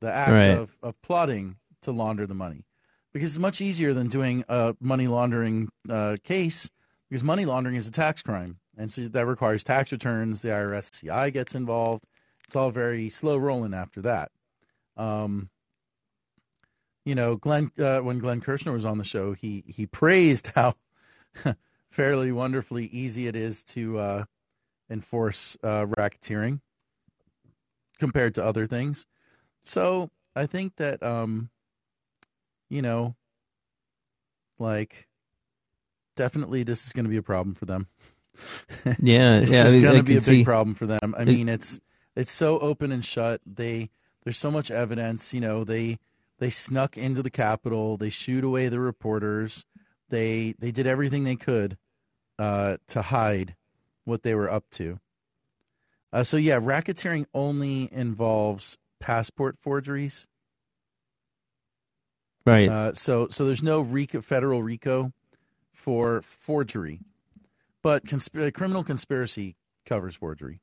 [0.00, 0.58] The act right.
[0.58, 2.64] of, of plotting to launder the money
[3.12, 6.70] because it's much easier than doing a money laundering uh, case
[7.08, 10.42] because money laundering is a tax crime, and so that requires tax returns.
[10.42, 12.04] The IRS CI gets involved.
[12.44, 14.30] It's all very slow rolling after that.
[14.96, 15.48] Um,
[17.04, 20.74] you know, Glenn uh, when Glenn Kirshner was on the show, he he praised how
[21.90, 24.24] fairly wonderfully easy it is to uh,
[24.90, 26.60] enforce uh, racketeering
[27.98, 29.06] compared to other things.
[29.62, 31.50] So I think that um,
[32.68, 33.14] you know,
[34.58, 35.08] like
[36.16, 37.86] definitely this is going to be a problem for them.
[39.00, 39.64] Yeah, it's yeah.
[39.64, 41.14] just I going to be a see- big problem for them.
[41.18, 41.80] I mean, it's
[42.14, 43.40] it's so open and shut.
[43.46, 43.90] They
[44.22, 45.34] there's so much evidence.
[45.34, 45.98] You know, they
[46.38, 47.96] they snuck into the Capitol.
[47.96, 49.64] They shoot away the reporters.
[50.08, 51.76] They they did everything they could
[52.38, 53.56] uh, to hide
[54.04, 54.98] what they were up to.
[56.12, 60.26] Uh, so yeah, racketeering only involves passport forgeries.
[62.46, 62.68] Right.
[62.68, 65.12] Uh, so so there's no RICO, federal RICO
[65.72, 67.00] for forgery,
[67.82, 70.60] but consp- criminal conspiracy covers forgery.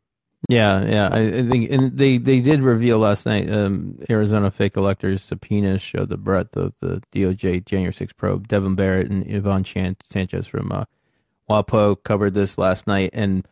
[0.49, 1.09] Yeah, yeah.
[1.11, 3.49] I, I think, and they they did reveal last night.
[3.51, 8.47] Um, Arizona fake electors subpoenas show the breadth of the DOJ January 6 probe.
[8.47, 10.85] Devlin Barrett and Yvonne Chan- Sanchez from uh,
[11.49, 13.47] WAPO covered this last night, and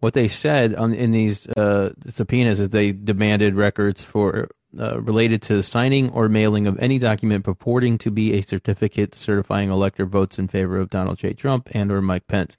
[0.00, 5.42] what they said on in these uh, subpoenas is they demanded records for uh, related
[5.42, 10.04] to the signing or mailing of any document purporting to be a certificate certifying elector
[10.04, 11.32] votes in favor of Donald J.
[11.32, 12.56] Trump and or Mike Pence.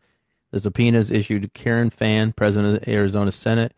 [0.52, 3.74] The subpoenas issued to Karen Fann, president of the Arizona Senate,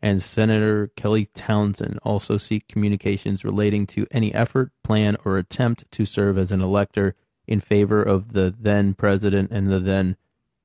[0.00, 6.04] and Senator Kelly Townsend also seek communications relating to any effort, plan, or attempt to
[6.04, 7.14] serve as an elector
[7.46, 10.16] in favor of the then president and the then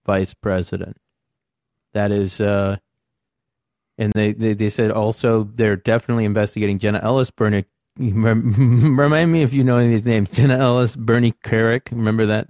[0.05, 0.97] vice president.
[1.93, 2.77] That is, uh,
[3.97, 7.65] and they, they, they said also they're definitely investigating Jenna Ellis, Bernie.
[7.97, 10.29] Remind me if you know any of these names.
[10.29, 11.89] Jenna Ellis, Bernie Kerik.
[11.91, 12.47] Remember that?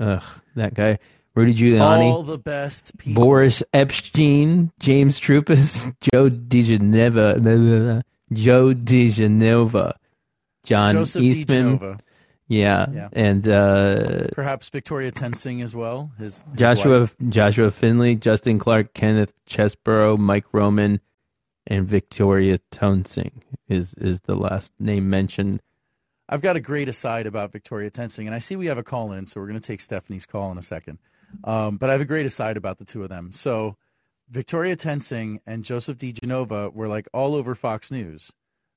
[0.00, 0.22] Ugh,
[0.56, 0.98] that guy.
[1.34, 2.10] Rudy Giuliani.
[2.10, 3.22] All the best people.
[3.22, 9.94] Boris Epshteyn, James Troupis, Joe DiGenova, Joe DiGenova,
[10.64, 12.00] John Joseph Eastman, DiGenova,
[12.50, 13.08] yeah, Yeah.
[13.12, 16.10] and uh, perhaps Victoria Toensing as well.
[16.18, 17.16] His, his Joshua wife.
[17.28, 21.00] Joshua Findlay, Justin Clark, Kenneth Chesebro, Mike Roman,
[21.66, 25.60] and Victoria Toensing is is the last name mentioned.
[26.28, 29.12] I've got a great aside about Victoria Toensing, and I see we have a call
[29.12, 30.98] in, so we're going to take Stephanie's call in a second.
[31.44, 33.32] Um, but I have a great aside about the two of them.
[33.32, 33.76] So
[34.28, 38.32] Victoria Toensing and Joseph DiGenova were like all over Fox News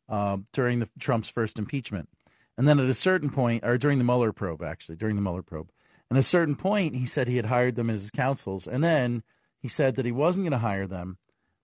[0.10, 2.10] um, during the Trump's first impeachment,
[2.58, 5.44] and then at a certain point, or during the Mueller probe, actually during the Mueller
[5.44, 5.70] probe,
[6.10, 8.84] and at a certain point, he said he had hired them as his counsels, and
[8.84, 9.24] then
[9.62, 11.18] he said that he wasn't going to hire them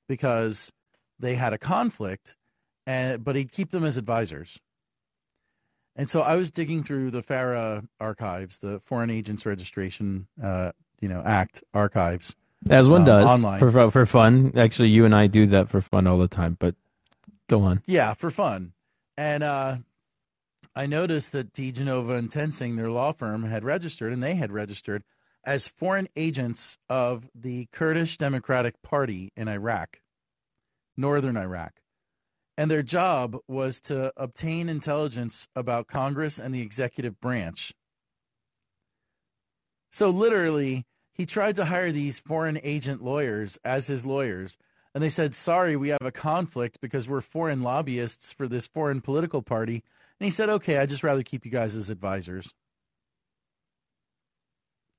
[0.07, 0.71] because
[1.19, 2.35] they had a conflict,
[2.87, 4.59] and but he'd keep them as advisors.
[5.95, 10.71] And so I was digging through the FARA archives, the Foreign Agents Registration, uh,
[11.01, 12.35] you know, Act archives.
[12.69, 13.59] As one Um, does online.
[13.59, 14.53] for for fun.
[14.57, 16.55] Actually, you and I do that for fun all the time.
[16.59, 16.75] But
[17.47, 17.81] go on.
[17.85, 18.73] Yeah, for fun.
[19.17, 19.77] And uh,
[20.79, 25.03] I noticed that DiGenova and Toensing, their law firm, had registered, and they had registered
[25.43, 29.99] as foreign agents of the Kurdish Democratic Party in Iraq,
[30.95, 31.73] northern Iraq.
[32.57, 37.73] And their job was to obtain intelligence about Congress and the executive branch.
[39.91, 44.57] So literally, he tried to hire these foreign agent lawyers as his lawyers.
[44.95, 49.01] And they said, sorry, we have a conflict because we're foreign lobbyists for this foreign
[49.01, 49.83] political party.
[50.19, 52.53] And he said, okay, I'd just rather keep you guys as advisors.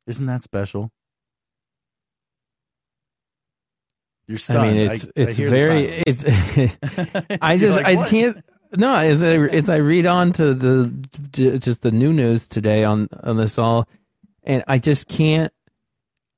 [0.07, 0.91] Isn't that special?
[4.27, 4.61] You're stunned.
[4.61, 6.25] I mean, it's I it's the very it's.
[7.43, 8.45] I just like, I "What?" can't.
[8.73, 13.09] No, as I as I read on to the just the new news today on
[13.25, 13.89] on this all,
[14.45, 15.53] and I just can't.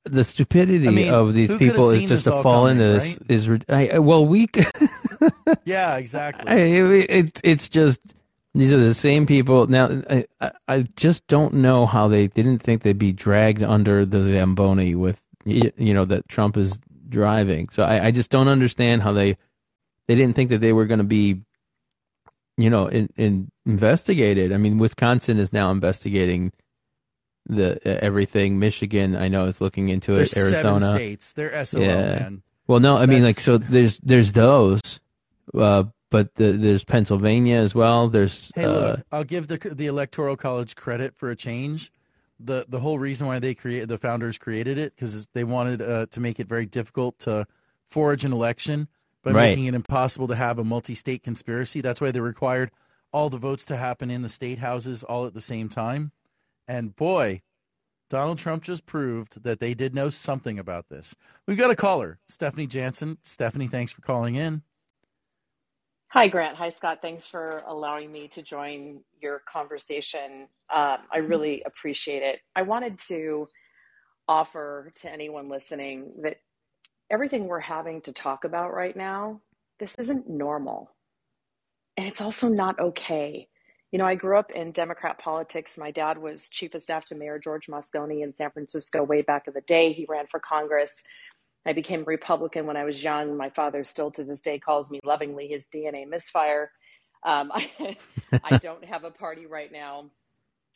[0.05, 3.31] The stupidity I mean, of these people is just to fall coming, into this right?
[3.31, 4.47] is I, well we
[5.65, 6.51] Yeah, exactly.
[6.51, 8.01] I, it, it, it's just
[8.53, 9.67] these are the same people.
[9.67, 10.25] Now I,
[10.67, 15.21] I just don't know how they didn't think they'd be dragged under the zamboni with
[15.45, 17.69] you know that Trump is driving.
[17.69, 19.37] So I, I just don't understand how they
[20.07, 21.41] they didn't think that they were going to be
[22.57, 24.53] you know in, in investigated.
[24.53, 26.51] I mean, Wisconsin is now investigating
[27.47, 28.59] the uh, everything.
[28.59, 30.39] Michigan, I know, is looking into There's it.
[30.39, 30.79] Arizona.
[30.81, 31.33] seven states.
[31.33, 31.95] They're SOL, Yeah.
[32.19, 32.43] man.
[32.67, 33.57] Well, no, I mean like so.
[33.57, 35.01] There's there's those,
[35.53, 38.07] uh, but the, there's Pennsylvania as well.
[38.07, 41.91] There's Hey, uh, look, I'll give the the Electoral College credit for a change.
[42.39, 46.05] the The whole reason why they created the founders created it because they wanted uh,
[46.11, 47.47] to make it very difficult to
[47.89, 48.87] forge an election
[49.23, 49.49] by Right.
[49.49, 51.81] making it impossible to have a multi-state conspiracy.
[51.81, 52.69] That's why they required
[53.11, 56.11] all the votes to happen in the state houses all at the same time.
[56.67, 57.41] And boy,
[58.09, 61.15] Donald Trump just proved that they did know something about this.
[61.47, 63.17] We've got a caller, Stephanie Jansen.
[63.23, 64.61] Stephanie, thanks for calling in.
[66.13, 66.57] Hi, Grant.
[66.57, 66.99] Hi, Scott.
[67.01, 70.47] Thanks for allowing me to join your conversation.
[70.71, 72.39] Um, I really appreciate it.
[72.55, 73.47] I wanted to
[74.27, 76.37] offer to anyone listening that
[77.09, 79.41] everything we're having to talk about right now,
[79.79, 80.91] this isn't normal.
[81.97, 83.47] And it's also not okay.
[83.91, 85.79] You know, I grew up in Democrat politics.
[85.79, 89.47] My dad was chief of staff to Mayor George Moscone in San Francisco way back
[89.47, 89.93] in the day.
[89.93, 90.93] He ran for Congress.
[91.65, 93.37] I became Republican when I was young.
[93.37, 96.71] My father still to this day calls me lovingly his DNA misfire.
[97.25, 97.97] Um, I,
[98.43, 100.09] I don't have a party right now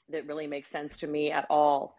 [0.10, 1.96] that really makes sense to me at all.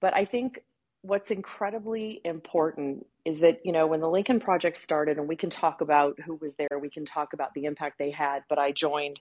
[0.00, 0.60] But I think
[1.02, 5.50] what's incredibly important is that, you know, when the Lincoln Project started, and we can
[5.50, 8.72] talk about who was there, we can talk about the impact they had, but I
[8.72, 9.20] joined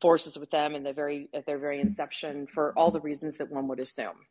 [0.00, 3.50] forces with them in the very at their very inception for all the reasons that
[3.50, 4.26] one would assume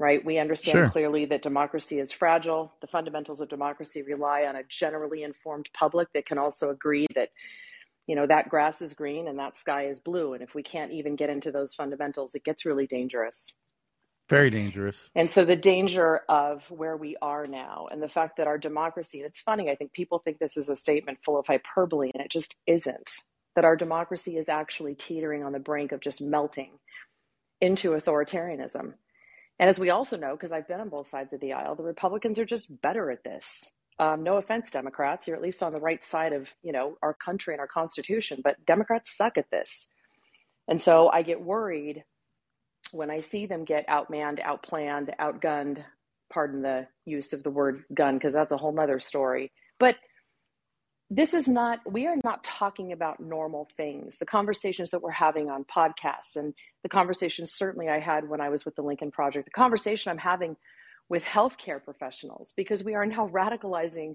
[0.00, 0.24] right?
[0.24, 0.90] We understand sure.
[0.90, 2.72] clearly that democracy is fragile.
[2.80, 7.28] The fundamentals of democracy rely on a generally informed public that can also agree that
[8.06, 10.32] you know that grass is green and that sky is blue.
[10.32, 13.52] And if we can't even get into those fundamentals it gets really dangerous.
[14.28, 15.10] Very dangerous.
[15.14, 19.18] And so the danger of where we are now and the fact that our democracy
[19.18, 22.24] and it's funny i think people think this is a statement full of hyperbole and
[22.24, 23.10] it just isn't
[23.56, 26.70] that our democracy is actually teetering on the brink of just melting
[27.60, 28.94] into authoritarianism.
[29.60, 31.82] And as we also know, because I've been on both sides of the aisle, the
[31.82, 33.62] Republicans are just better at this.
[33.98, 37.12] Um, no offense, Democrats, you're at least on the right side of you know our
[37.12, 39.86] country and our Constitution, but Democrats suck at this.
[40.66, 42.04] And so I get worried
[42.92, 45.84] when I see them get outmanned, outplanned, outgunned.
[46.32, 49.52] Pardon the use of the word gun, because that's a whole nother story.
[49.78, 49.96] But
[51.10, 54.16] this is not we are not talking about normal things.
[54.18, 58.48] The conversations that we're having on podcasts and the conversations certainly i had when i
[58.48, 60.56] was with the lincoln project the conversation i'm having
[61.08, 64.14] with healthcare professionals because we are now radicalizing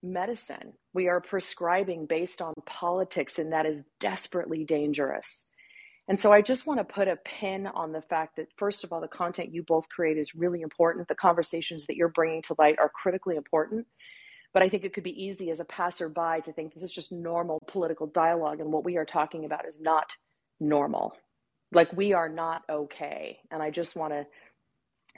[0.00, 0.72] medicine.
[0.94, 5.46] We are prescribing based on politics and that is desperately dangerous.
[6.06, 8.92] And so i just want to put a pin on the fact that first of
[8.92, 11.08] all the content you both create is really important.
[11.08, 13.86] The conversations that you're bringing to light are critically important
[14.54, 17.12] but I think it could be easy as a passerby to think this is just
[17.12, 20.12] normal political dialogue, and what we are talking about is not
[20.60, 21.14] normal.
[21.72, 23.40] Like we are not okay.
[23.50, 24.26] And I just want to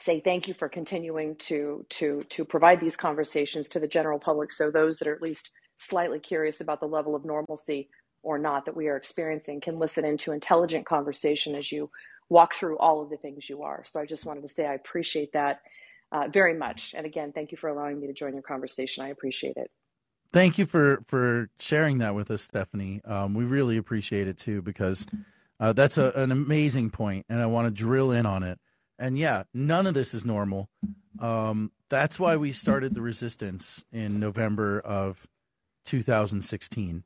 [0.01, 4.53] say thank you for continuing to to to provide these conversations to the general public,
[4.53, 7.89] so those that are at least slightly curious about the level of normalcy
[8.23, 11.91] or not that we are experiencing can listen into intelligent conversation as you
[12.29, 13.83] walk through all of the things you are.
[13.85, 15.61] So I just wanted to say I appreciate that
[16.13, 16.95] uh, very much.
[16.97, 19.05] And again, thank you for allowing me to join your conversation.
[19.05, 19.71] I appreciate it.
[20.33, 23.01] Thank you for for sharing that with us, Stephanie.
[23.05, 25.07] Um, we really appreciate it too because
[25.59, 28.59] uh, that's a, an amazing point, and I want to drill in on it.
[28.99, 30.69] And yeah, none of this is normal.
[31.19, 35.27] Um, that's why we started the resistance in November of
[35.87, 37.03] 2016,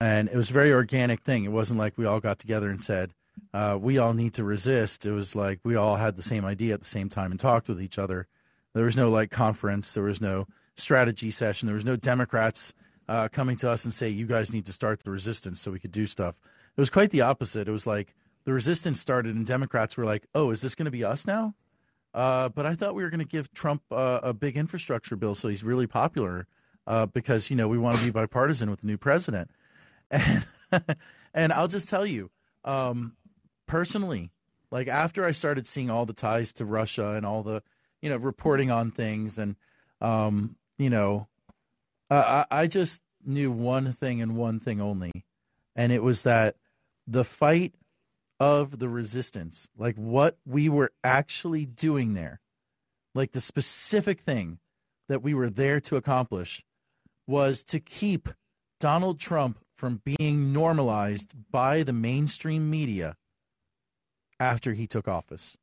[0.00, 1.44] and it was a very organic thing.
[1.44, 3.12] It wasn't like we all got together and said
[3.52, 5.04] uh, we all need to resist.
[5.04, 7.68] It was like we all had the same idea at the same time and talked
[7.68, 8.26] with each other
[8.74, 9.94] there was no like conference.
[9.94, 11.66] There was no strategy session.
[11.66, 12.74] There was no Democrats
[13.08, 15.78] uh, coming to us and say, "You guys need to start the resistance so we
[15.78, 16.36] could do stuff."
[16.76, 17.68] It was quite the opposite.
[17.68, 20.90] It was like the resistance started, and Democrats were like, "Oh, is this going to
[20.90, 21.54] be us now?"
[22.14, 25.34] Uh, but I thought we were going to give Trump uh, a big infrastructure bill
[25.34, 26.46] so he's really popular
[26.86, 29.50] uh, because you know we want to be bipartisan with the new president.
[30.74, 30.96] And
[31.34, 32.30] and I'll just tell you,
[32.64, 33.14] um,
[33.66, 34.30] personally,
[34.70, 37.62] like after I started seeing all the ties to Russia and all the
[38.02, 39.56] you know, reporting on things, and
[40.00, 41.28] um, you know,
[42.10, 45.12] I, I just knew one thing and one thing only,
[45.76, 46.56] and it was that
[47.06, 47.74] the fight
[48.40, 52.40] of the resistance, like what we were actually doing there,
[53.14, 54.58] like the specific thing
[55.08, 56.62] that we were there to accomplish,
[57.28, 58.28] was to keep
[58.80, 63.16] Donald Trump from being normalized by the mainstream media
[64.40, 65.56] after he took office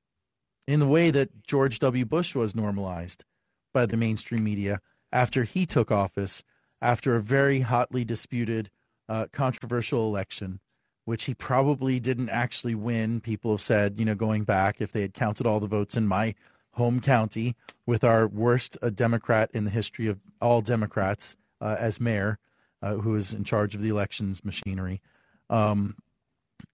[0.69, 2.05] in the way that George W.
[2.05, 3.25] Bush was normalized
[3.73, 4.79] by the mainstream media
[5.11, 6.43] after he took office
[6.79, 8.69] after a very hotly disputed,
[9.09, 10.59] uh, controversial election,
[11.05, 13.19] which he probably didn't actually win.
[13.19, 16.07] People have said, you know, going back, if they had counted all the votes in
[16.07, 16.35] my
[16.69, 17.55] home county
[17.87, 22.37] with our worst uh, Democrat in the history of all Democrats uh, as mayor,
[22.83, 25.01] uh, who was in charge of the elections machinery.
[25.49, 25.95] Um,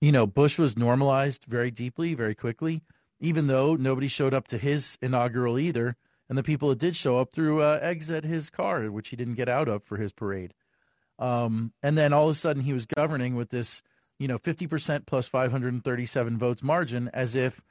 [0.01, 2.81] you know, Bush was normalized very deeply, very quickly
[3.19, 5.95] even though nobody showed up to his inaugural either.
[6.27, 9.15] And the people that did show up threw uh, eggs at his car, which he
[9.15, 10.53] didn't get out of for his parade.
[11.19, 13.81] Um, and then all of a sudden he was governing with this,
[14.19, 17.61] you know, 50% plus 537 votes margin, as if,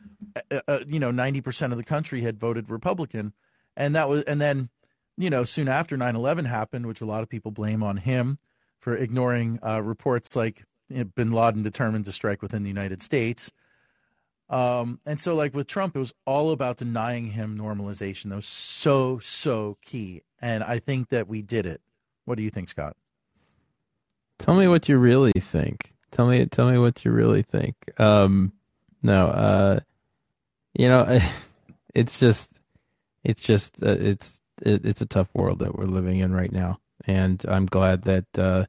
[0.51, 3.32] uh, uh, you know, 90% of the country had voted Republican.
[3.76, 4.68] And that was, and then,
[5.16, 8.38] you know, soon after 9/11 happened, which a lot of people blame on him
[8.80, 13.03] for ignoring uh, reports like you know, Bin Laden determined to strike within the United
[13.03, 13.51] States.
[14.51, 18.30] Um, and so, like with Trump, it was all about denying him normalization.
[18.30, 20.22] That was so, so key.
[20.40, 21.80] And I think that we did it.
[22.24, 22.97] What do you think, Scott?
[24.38, 25.92] Tell me what you really think.
[26.11, 27.76] Tell me, tell me what you really think.
[27.99, 28.53] Um,
[29.03, 29.80] no, uh,
[30.74, 31.20] you know,
[31.95, 32.61] it's just,
[33.22, 36.78] it's just, uh, it's, it, it's a tough world that we're living in right now,
[37.07, 38.66] and I'm glad that uh,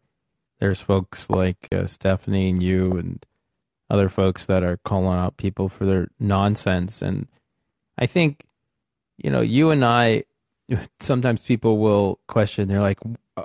[0.59, 3.25] there's folks like uh, Stephanie and you and
[3.89, 7.01] other folks that are calling out people for their nonsense.
[7.01, 7.27] And
[7.97, 8.43] I think,
[9.17, 10.23] you know, you and I,
[10.99, 12.67] sometimes people will question.
[12.67, 12.99] They're like,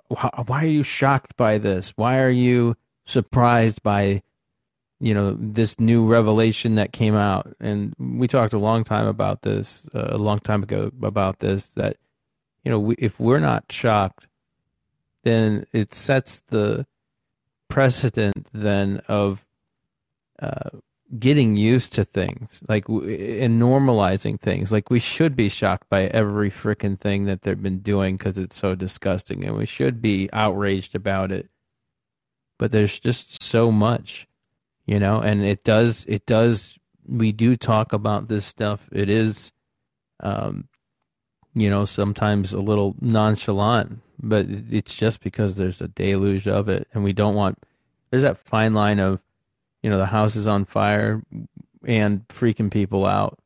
[0.09, 1.93] "Why are you shocked by this?
[1.97, 2.77] Why are you?"
[3.11, 4.23] surprised by
[5.01, 9.43] you know this new revelation that came out and we talked a long time about
[9.43, 11.97] this uh, a long time ago about this that
[12.65, 14.29] you know we, if we're not shocked
[15.25, 16.87] then it sets the
[17.69, 19.45] precedent then of
[20.41, 20.71] uh,
[21.19, 26.51] getting used to things like and normalizing things like we should be shocked by every
[26.51, 30.95] freaking thing that they've been doing because it's so disgusting and we should be outraged
[30.95, 31.51] about it
[32.61, 34.29] but there's just so much,
[34.85, 36.79] you know, and it does, it does,
[37.09, 38.87] we do talk about this stuff.
[38.93, 39.51] It is,
[40.23, 40.69] um,
[41.55, 46.87] you know, sometimes a little nonchalant, but it's just because there's a deluge of it,
[46.93, 47.59] and we don't want.
[48.11, 49.23] There's that fine line of,
[49.83, 51.23] you know, the house is on fire,
[51.85, 53.39] and freaking people out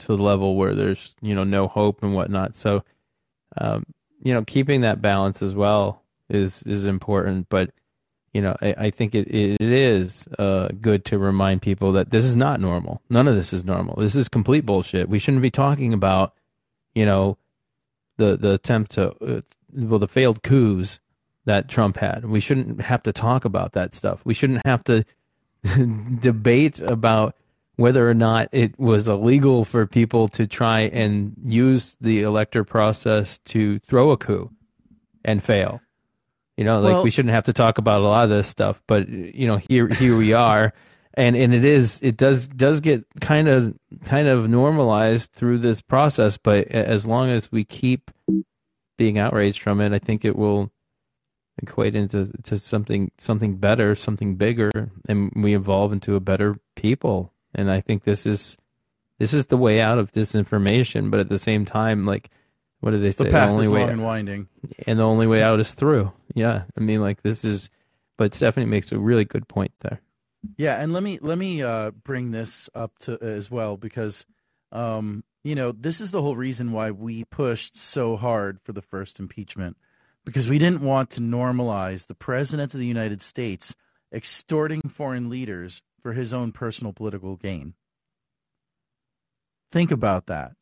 [0.00, 2.56] to the level where there's, you know, no hope and whatnot.
[2.56, 2.84] So,
[3.58, 3.84] um,
[4.22, 7.70] you know, keeping that balance as well is is important, but
[8.32, 12.24] you know, I, I think it, it is uh, good to remind people that this
[12.24, 13.02] is not normal.
[13.10, 13.96] None of this is normal.
[13.96, 15.08] This is complete bullshit.
[15.08, 16.34] We shouldn't be talking about,
[16.94, 17.38] you know,
[18.18, 19.40] the the attempt to uh,
[19.72, 21.00] well the failed coups
[21.46, 22.24] that Trump had.
[22.24, 24.20] We shouldn't have to talk about that stuff.
[24.24, 25.04] We shouldn't have to
[26.20, 27.36] debate about
[27.76, 33.38] whether or not it was illegal for people to try and use the elector process
[33.38, 34.50] to throw a coup
[35.24, 35.80] and fail.
[36.56, 38.82] You know, like well, we shouldn't have to talk about a lot of this stuff,
[38.86, 40.74] but you know, here here we are,
[41.14, 45.80] and and it is it does does get kind of kind of normalized through this
[45.80, 46.36] process.
[46.36, 48.10] But as long as we keep
[48.98, 50.70] being outraged from it, I think it will
[51.62, 57.32] equate into to something something better, something bigger, and we evolve into a better people.
[57.54, 58.56] And I think this is
[59.18, 61.10] this is the way out of disinformation.
[61.10, 62.30] But at the same time, like
[62.80, 63.24] what do they say?
[63.24, 64.48] The path the only is way long and winding,
[64.86, 66.12] and the only way out is through.
[66.34, 67.70] Yeah, I mean, like this is,
[68.16, 70.00] but Stephanie makes a really good point there.
[70.56, 74.24] Yeah, and let me let me uh, bring this up to as well because,
[74.72, 78.82] um, you know, this is the whole reason why we pushed so hard for the
[78.82, 79.76] first impeachment
[80.24, 83.74] because we didn't want to normalize the president of the United States
[84.12, 87.74] extorting foreign leaders for his own personal political gain.
[89.70, 90.52] Think about that,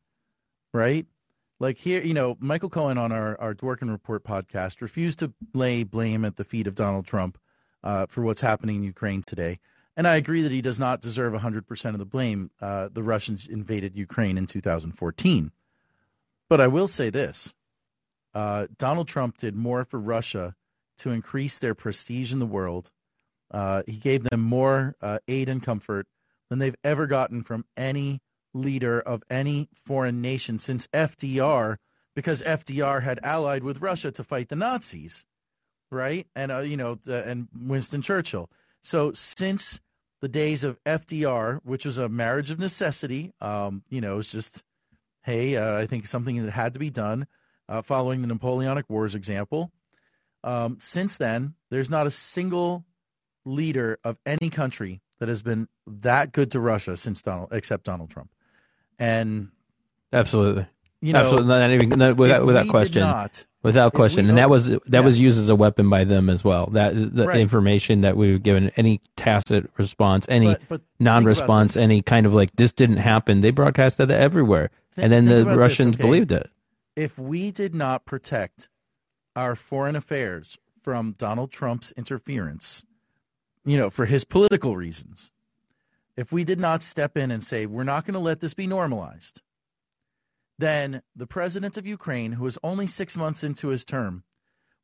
[0.73, 1.07] right?
[1.61, 5.83] like here, you know, Michael Cohen on our our Dworkin Report podcast refused to lay
[5.83, 7.39] blame at the feet of Donald Trump
[7.83, 9.59] uh, for what's happening in Ukraine today.
[9.97, 12.51] And I agree that he does not deserve 100% of the blame.
[12.61, 15.51] Uh, the Russians invaded Ukraine in 2014.
[16.49, 17.53] But I will say this
[18.35, 20.55] uh, Donald Trump did more for Russia
[20.99, 22.91] to increase their prestige in the world.
[23.51, 26.07] Uh, he gave them more uh, aid and comfort
[26.51, 28.21] than they've ever gotten from any
[28.55, 31.77] leader of any foreign nation since FDR,
[32.15, 35.25] because FDR had allied with Russia to fight the Nazis,
[35.91, 36.27] right?
[36.35, 38.51] And uh, you know, the, and Winston Churchill.
[38.83, 39.81] So since
[40.21, 44.63] the days of FDR, which was a marriage of necessity, um, you know, it's just,
[45.23, 47.27] hey, uh, I think something that had to be done,
[47.69, 49.71] uh, following the Napoleonic Wars example.
[50.45, 52.85] Um, since then, there's not a single
[53.45, 58.11] leader of any country that has been that good to Russia since Donald, except Donald
[58.11, 58.31] Trump.
[58.99, 59.49] And
[60.13, 60.67] absolutely,
[61.01, 64.69] you know, absolutely not even not, without without question, not, without question, and that was
[64.69, 65.01] that yeah.
[65.01, 66.69] was used as a weapon by them as well.
[66.73, 67.41] That the right.
[67.41, 72.55] information that we've given, any tacit response, any but, but non-response, any kind of like
[72.57, 76.03] this didn't happen, they broadcasted it everywhere, think, and then the Russians okay?
[76.03, 76.51] believed it.
[76.99, 78.69] If we did not protect
[79.37, 82.85] our foreign affairs from Donald Trump's interference,
[83.65, 85.31] you know, for his political reasons,
[86.17, 88.67] if we did not step in and say, we're not going to let this be
[88.67, 89.43] normalized,
[90.59, 94.25] then the president of Ukraine, who is only six months into his term,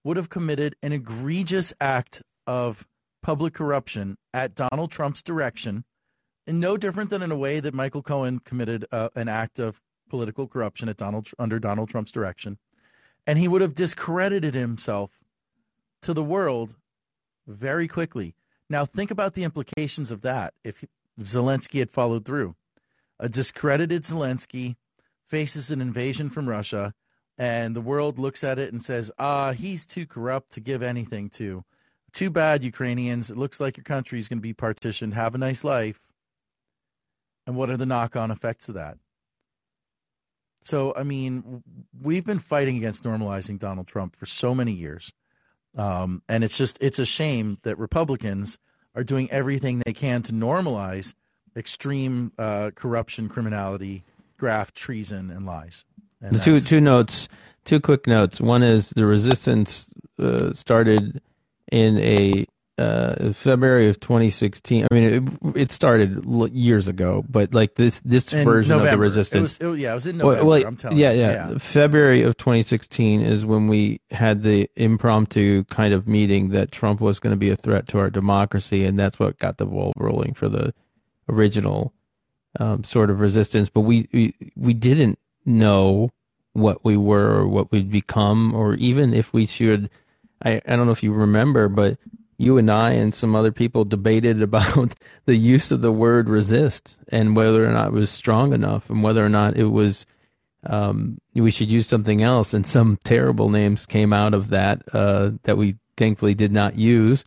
[0.05, 2.87] would have committed an egregious act of
[3.23, 5.85] public corruption at Donald Trump's direction,
[6.47, 9.83] and no different than in a way that Michael Cohen committed uh, an act of
[10.09, 12.59] political corruption at Donald under Donald Trump's direction,
[13.27, 15.11] and he would have discredited himself
[16.03, 16.77] to the world
[17.47, 18.35] very quickly.
[18.71, 20.55] Now think about the implications of that.
[20.65, 20.85] If
[21.21, 22.55] Zelensky had followed through.
[23.21, 24.77] A discredited Zelensky
[25.29, 26.93] faces an invasion from Russia,
[27.39, 31.31] and the world looks at it and says, ah, he's too corrupt to give anything
[31.31, 31.65] to
[32.13, 33.31] too bad, Ukrainians.
[33.31, 35.15] It looks like your country is going to be partitioned.
[35.15, 36.01] Have a nice life.
[37.47, 38.99] And what are the knock on effects of that?
[40.65, 41.63] So, I mean,
[42.01, 45.13] we've been fighting against normalizing Donald Trump for so many years.
[45.77, 48.59] Um, and it's just, it's a shame that Republicans
[48.95, 51.15] are doing everything they can to normalize
[51.55, 54.05] extreme uh, corruption, criminality,
[54.39, 55.85] graft, treason, and lies.
[56.23, 57.29] And two two notes,
[57.65, 58.41] two quick notes.
[58.41, 59.87] One is the resistance
[60.19, 61.21] uh, started
[61.71, 62.47] in a
[62.77, 64.87] uh, February of 2016.
[64.91, 68.89] I mean, it, it, started years ago, but like this this in version November.
[68.89, 69.59] of the resistance.
[69.59, 70.45] It was, it, yeah, it was in November.
[70.45, 71.59] Well, I'm telling yeah, yeah, yeah.
[71.59, 77.21] February of 2016 is when we had the impromptu kind of meeting that Trump was
[77.21, 80.35] going to be a threat to our democracy, and that's what got the ball rolling
[80.35, 80.75] for the
[81.29, 81.93] original
[82.59, 83.71] um, sort of resistance.
[83.71, 86.11] But we, we we didn't know
[86.55, 89.91] what we were or what we'd become, or even if we should.
[90.45, 91.99] I, I don't know if you remember, but
[92.37, 96.97] you and I and some other people debated about the use of the word resist
[97.09, 100.07] and whether or not it was strong enough and whether or not it was
[100.67, 102.55] um, we should use something else.
[102.55, 107.25] And some terrible names came out of that uh, that we thankfully did not use.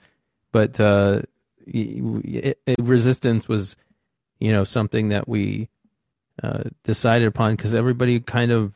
[0.51, 1.21] But uh,
[1.65, 3.77] it, it, resistance was,
[4.39, 5.69] you know, something that we
[6.41, 8.73] uh, decided upon because everybody kind of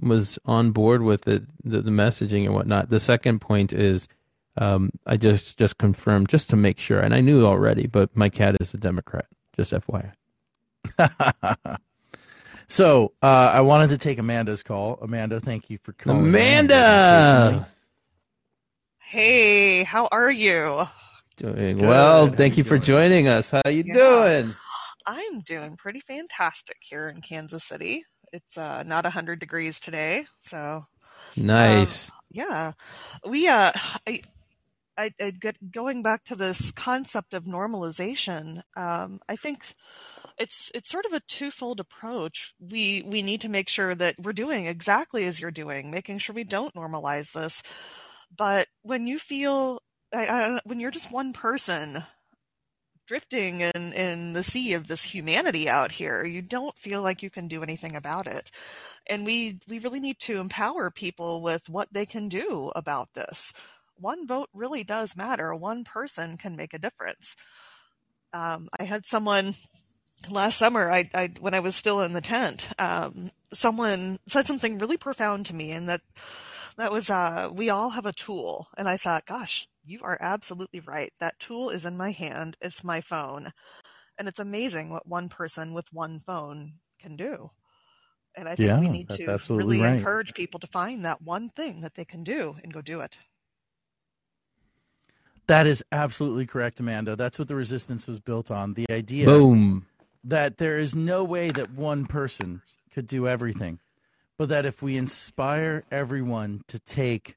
[0.00, 2.88] was on board with it, the, the messaging and whatnot.
[2.88, 4.08] The second point is
[4.56, 8.28] um, I just just confirmed just to make sure, and I knew already, but my
[8.28, 9.26] cat is a Democrat.
[9.56, 10.12] Just FYI.
[12.66, 14.98] so uh, I wanted to take Amanda's call.
[15.00, 16.26] Amanda, thank you for calling.
[16.26, 17.68] Amanda.
[18.98, 20.86] Hey, how are you?
[21.36, 21.88] Doing Good.
[21.88, 22.26] well.
[22.26, 23.50] How thank you, you for joining us.
[23.50, 23.94] How you yeah.
[23.94, 24.54] doing?
[25.06, 28.04] I'm doing pretty fantastic here in Kansas City.
[28.32, 30.84] It's uh, not 100 degrees today, so
[31.36, 32.10] nice.
[32.10, 32.72] Um, yeah,
[33.28, 33.72] we uh,
[34.06, 34.22] I,
[34.96, 38.62] I, I get going back to this concept of normalization.
[38.76, 39.74] Um, I think
[40.38, 42.54] it's it's sort of a twofold approach.
[42.58, 46.34] We we need to make sure that we're doing exactly as you're doing, making sure
[46.34, 47.62] we don't normalize this.
[48.36, 49.80] But when you feel
[50.12, 52.04] I, I, when you're just one person
[53.06, 57.30] drifting in in the sea of this humanity out here, you don't feel like you
[57.30, 58.50] can do anything about it.
[59.08, 63.52] And we we really need to empower people with what they can do about this
[63.96, 65.54] one vote really does matter.
[65.54, 67.36] One person can make a difference.
[68.32, 69.54] Um, I had someone
[70.30, 74.78] last summer, I, I, when I was still in the tent, um, someone said something
[74.78, 76.00] really profound to me, and that
[76.76, 78.66] that was, uh, we all have a tool.
[78.76, 81.12] And I thought, gosh, you are absolutely right.
[81.20, 82.56] That tool is in my hand.
[82.60, 83.52] It's my phone,
[84.18, 87.50] and it's amazing what one person with one phone can do.
[88.36, 89.98] And I think yeah, we need to really right.
[89.98, 93.16] encourage people to find that one thing that they can do and go do it.
[95.46, 97.16] That is absolutely correct, Amanda.
[97.16, 98.74] That's what the resistance was built on.
[98.74, 99.86] The idea Boom.
[100.24, 103.78] that there is no way that one person could do everything,
[104.38, 107.36] but that if we inspire everyone to take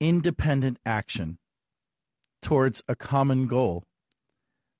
[0.00, 1.38] independent action
[2.40, 3.84] towards a common goal,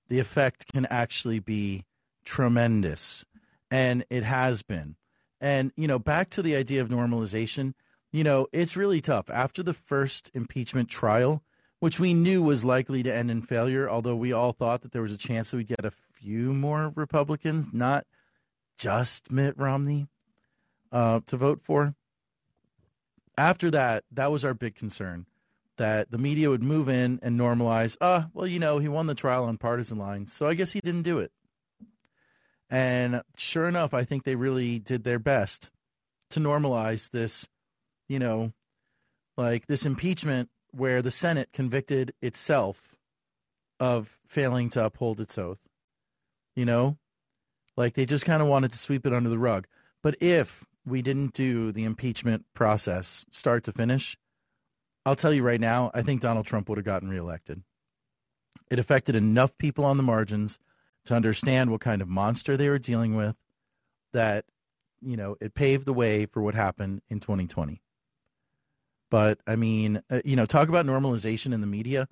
[0.09, 1.85] the effect can actually be
[2.25, 3.25] tremendous.
[3.70, 4.97] And it has been.
[5.41, 7.75] And, you know, back to the idea of normalization,
[8.12, 9.29] you know, it's really tough.
[9.29, 11.43] After the first impeachment trial,
[11.85, 15.03] which we knew was likely to end in failure, although we all thought that there
[15.03, 18.07] was a chance that we'd get a few more Republicans, not
[18.78, 20.09] just Mitt Romney,
[20.93, 21.95] uh, to vote for.
[23.37, 25.26] After that, that was our big concern
[25.76, 29.14] that the media would move in and normalize, ah, well, you know, he won the
[29.14, 31.32] trial on partisan lines, so I guess he didn't do it.
[32.70, 35.70] And sure enough, I think they really did their best
[36.30, 37.47] to normalize this,
[38.09, 38.55] you know,
[39.37, 42.97] like this impeachment where the Senate convicted itself
[43.81, 45.61] of failing to uphold its oath.
[46.57, 46.99] You know,
[47.77, 49.66] like they just kind of wanted to sweep it under the rug.
[50.03, 54.16] But if we didn't do the impeachment process start to finish,
[55.07, 57.62] I'll tell you right now, I think Donald Trump would have gotten reelected.
[58.70, 60.59] It affected enough people on the margins
[61.07, 63.37] to understand what kind of monster they were dealing with
[64.12, 64.45] that,
[65.03, 67.83] you know, it paved the way for what happened in 2020.
[69.11, 72.09] But I mean, uh, you know, talk about normalization in the media,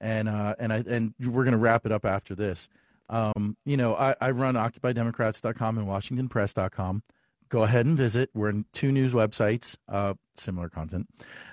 [0.00, 2.68] and uh, and I and we're going to wrap it up after this.
[3.08, 7.02] Um, you know, I, I run OccupyDemocrats.com and WashingtonPress.com.
[7.48, 8.30] Go ahead and visit.
[8.34, 11.06] We're in two news websites, uh, similar content,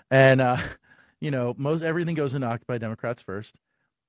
[0.09, 0.57] and uh,
[1.21, 3.59] you know, most everything goes into Occupy Democrats first,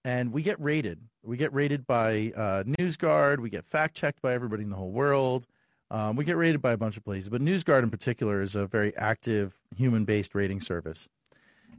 [0.05, 1.01] and we get rated.
[1.23, 3.41] We get rated by uh, NewsGuard.
[3.41, 5.47] We get fact checked by everybody in the whole world.
[5.91, 8.67] Um, we get rated by a bunch of places, but NewsGuard in particular is a
[8.67, 11.09] very active human based rating service.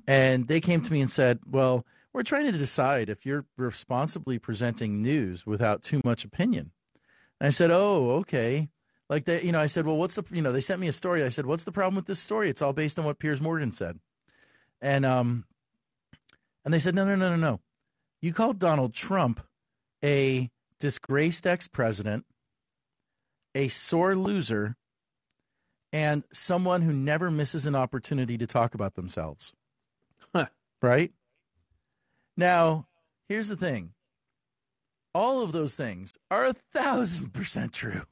[0.08, 4.38] And they came to me and said, well, we're trying to decide if you're responsibly
[4.38, 6.72] presenting news without too much opinion.
[7.40, 8.68] And I said, oh, okay.
[9.10, 10.94] Like they, you know, I said, well, what's the, you know, they sent me a
[10.94, 11.24] story.
[11.24, 12.50] I said, what's the problem with this story?
[12.50, 14.00] It's all based on what Piers Morgan said.
[14.82, 15.46] And um,
[16.66, 17.60] and they said, no, no, no, no, no.
[18.22, 19.40] You called Donald Trump
[20.04, 20.50] a
[20.80, 22.26] disgraced ex-president,
[23.56, 24.76] a sore loser,
[25.94, 29.54] and someone who never misses an opportunity to talk about themselves.
[30.34, 30.48] Huh.
[30.82, 31.12] Right?
[32.38, 32.88] Now,
[33.28, 33.94] here's the thing.
[35.14, 38.04] All of those things are a thousand percent true.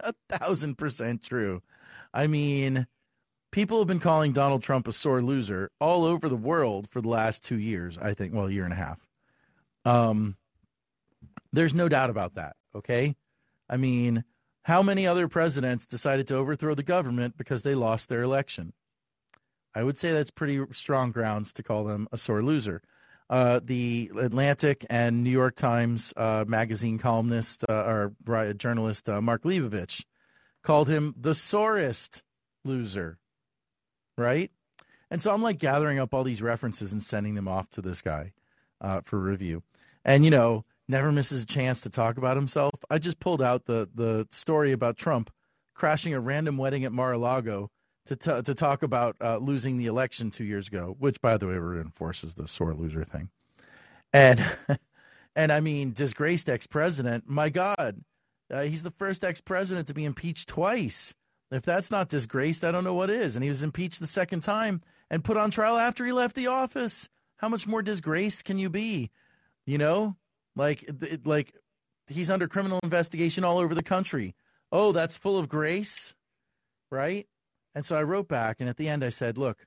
[0.00, 1.62] A thousand percent true.
[2.12, 2.86] I mean,
[3.50, 7.08] people have been calling Donald Trump a sore loser all over the world for the
[7.08, 8.98] last two years, I think, well, a year and a half.
[9.84, 10.36] Um,
[11.52, 13.14] there's no doubt about that, okay?
[13.68, 14.24] I mean,
[14.66, 18.72] how many other presidents decided to overthrow the government because they lost their election?
[19.72, 22.82] I would say that's pretty strong grounds to call them a sore loser.
[23.30, 29.44] Uh, the Atlantic and New York Times uh, magazine columnist uh, or journalist uh, Mark
[29.44, 30.04] Leibovich
[30.64, 32.24] called him the sorest
[32.64, 33.18] loser,
[34.18, 34.50] right?
[35.12, 38.02] And so I'm like gathering up all these references and sending them off to this
[38.02, 38.32] guy
[38.80, 39.62] uh, for review.
[40.04, 42.74] And you know, never misses a chance to talk about himself.
[42.90, 45.30] I just pulled out the the story about Trump
[45.74, 47.70] crashing a random wedding at Mar-a-Lago
[48.06, 51.46] to t- to talk about uh, losing the election two years ago, which by the
[51.46, 53.28] way reinforces the sore loser thing.
[54.12, 54.40] And
[55.36, 57.24] and I mean disgraced ex-president.
[57.28, 58.02] My God,
[58.50, 61.14] uh, he's the first ex-president to be impeached twice.
[61.50, 63.36] If that's not disgraced, I don't know what is.
[63.36, 66.48] And he was impeached the second time and put on trial after he left the
[66.48, 67.08] office.
[67.36, 69.10] How much more disgraced can you be?
[69.64, 70.16] You know,
[70.56, 70.88] like
[71.24, 71.54] like
[72.08, 74.34] he's under criminal investigation all over the country.
[74.72, 76.14] Oh, that's full of grace,
[76.90, 77.26] right?
[77.74, 79.64] And so I wrote back, and at the end I said, look,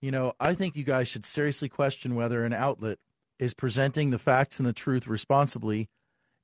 [0.00, 2.98] you know, I think you guys should seriously question whether an outlet
[3.38, 5.88] is presenting the facts and the truth responsibly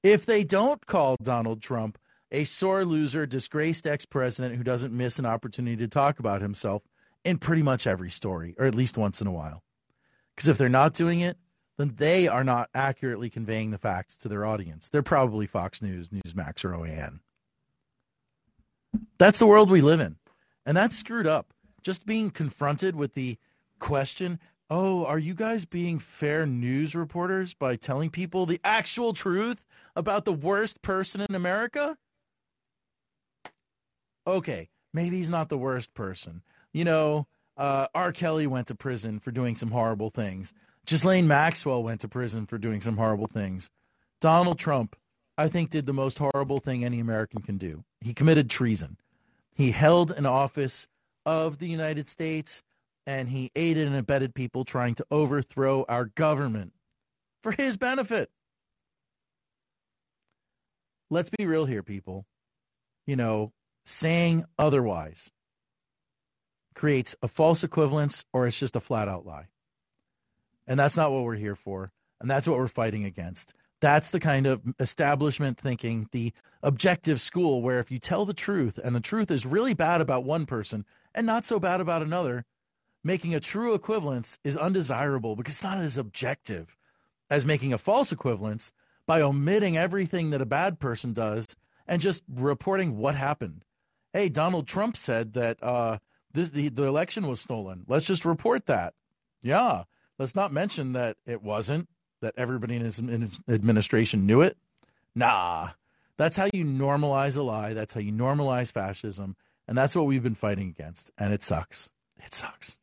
[0.02, 1.98] if they don't call Donald Trump
[2.30, 6.82] a sore loser, disgraced ex president who doesn't miss an opportunity to talk about himself
[7.24, 9.62] in pretty much every story, or at least once in a while.
[10.34, 11.36] Because if they're not doing it,
[11.78, 14.90] then they are not accurately conveying the facts to their audience.
[14.90, 17.20] They're probably Fox News, Newsmax, or OAN.
[19.18, 20.16] That's the world we live in.
[20.66, 21.54] And that's screwed up.
[21.82, 23.38] Just being confronted with the
[23.78, 29.64] question, oh, are you guys being fair news reporters by telling people the actual truth
[29.94, 31.96] about the worst person in America?
[34.26, 36.42] Okay, maybe he's not the worst person.
[36.72, 37.26] You know,
[37.56, 38.12] uh, R.
[38.12, 40.52] Kelly went to prison for doing some horrible things.
[40.88, 43.68] Ghislaine Maxwell went to prison for doing some horrible things.
[44.22, 44.96] Donald Trump,
[45.36, 47.84] I think, did the most horrible thing any American can do.
[48.00, 48.96] He committed treason.
[49.54, 50.88] He held an office
[51.26, 52.62] of the United States
[53.06, 56.72] and he aided and abetted people trying to overthrow our government
[57.42, 58.30] for his benefit.
[61.10, 62.24] Let's be real here, people.
[63.06, 63.52] You know,
[63.84, 65.30] saying otherwise
[66.74, 69.48] creates a false equivalence or it's just a flat out lie.
[70.68, 71.90] And that's not what we're here for.
[72.20, 73.54] And that's what we're fighting against.
[73.80, 78.78] That's the kind of establishment thinking, the objective school where if you tell the truth
[78.78, 82.44] and the truth is really bad about one person and not so bad about another,
[83.04, 86.76] making a true equivalence is undesirable because it's not as objective
[87.30, 88.72] as making a false equivalence
[89.06, 91.46] by omitting everything that a bad person does
[91.86, 93.62] and just reporting what happened.
[94.12, 95.98] Hey, Donald Trump said that uh,
[96.32, 97.84] this, the, the election was stolen.
[97.86, 98.94] Let's just report that.
[99.40, 99.84] Yeah.
[100.18, 101.88] Let's not mention that it wasn't
[102.20, 103.00] that everybody in his
[103.48, 104.56] administration knew it?
[105.14, 105.70] Nah.
[106.16, 107.74] That's how you normalize a lie.
[107.74, 109.36] That's how you normalize fascism.
[109.68, 111.12] And that's what we've been fighting against.
[111.18, 111.88] And it sucks.
[112.24, 112.76] It sucks.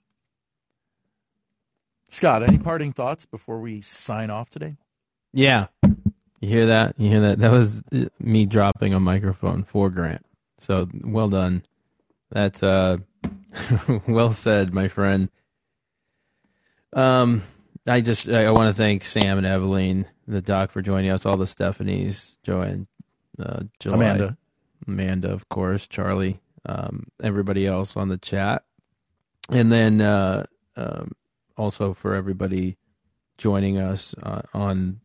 [2.10, 4.78] Scott, any parting thoughts before we sign off today?
[5.34, 5.68] Yeah.
[6.40, 6.96] You hear that?
[6.98, 7.40] You hear that?
[7.40, 7.84] That was
[8.20, 10.26] me dropping a microphone for Grant.
[10.60, 11.64] So well done.
[12.32, 12.98] That's uh
[14.08, 15.30] well said, my friend.
[16.96, 17.44] Um
[17.88, 21.26] I just I want to thank Sam and Evelyn, the doc, for joining us.
[21.26, 22.88] All the Stephanies, Joanne,
[23.40, 24.38] uh, July, Amanda,
[24.88, 28.64] Amanda, of course, Charlie, um, everybody else on the chat,
[29.52, 31.12] and then uh, um,
[31.56, 32.78] also for everybody
[33.38, 35.00] joining us uh, on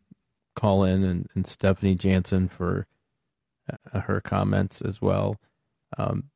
[0.56, 2.86] Callin and, and Stephanie Jansen for
[3.92, 5.38] uh, her comments as well.
[5.98, 6.30] Um,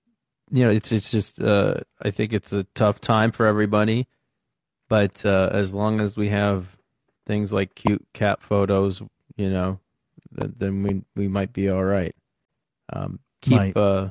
[0.51, 4.07] you know, it's it's just uh, I think it's a tough time for everybody.
[4.89, 6.77] But uh, as long as we have
[7.27, 9.03] things like cute cat photos,
[9.37, 9.81] you know,
[10.31, 12.15] then, then we we might be all right.
[12.93, 14.09] Um, keep uh,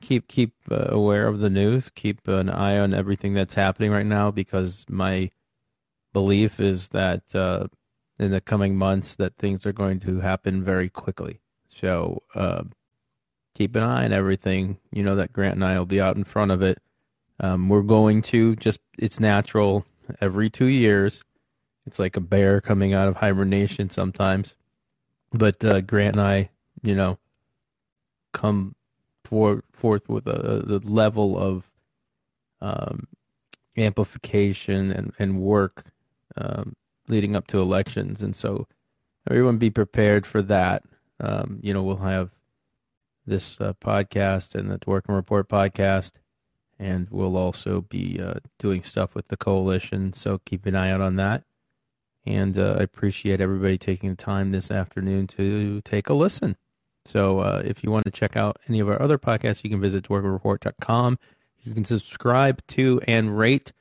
[0.00, 1.90] keep keep uh, aware of the news.
[1.94, 5.30] Keep an eye on everything that's happening right now because my
[6.12, 7.66] belief is that uh,
[8.18, 11.40] in the coming months that things are going to happen very quickly.
[11.66, 12.64] So uh,
[13.54, 14.78] keep an eye on everything.
[14.92, 16.78] You know that Grant and I will be out in front of it.
[17.40, 19.84] Um, we're going to just it's natural
[20.20, 21.22] every two years.
[21.86, 24.54] It's like a bear coming out of hibernation sometimes.
[25.32, 26.50] But uh, Grant and I,
[26.82, 27.18] you know,
[28.32, 28.74] come
[29.24, 31.70] for, forth with a, a level of
[32.60, 33.06] um,
[33.76, 35.84] amplification and, and work
[36.36, 36.76] um,
[37.08, 38.22] leading up to elections.
[38.22, 38.66] And so
[39.28, 40.82] everyone be prepared for that.
[41.20, 42.30] Um, you know, we'll have
[43.26, 46.12] this uh, podcast and the Dworkin Report podcast,
[46.82, 50.12] and we'll also be uh, doing stuff with the coalition.
[50.12, 51.44] So keep an eye out on that.
[52.26, 56.56] And uh, I appreciate everybody taking the time this afternoon to take a listen.
[57.04, 59.80] So uh, if you want to check out any of our other podcasts, you can
[59.80, 61.18] visit dworkinreport.com.
[61.62, 63.72] You can subscribe to and rate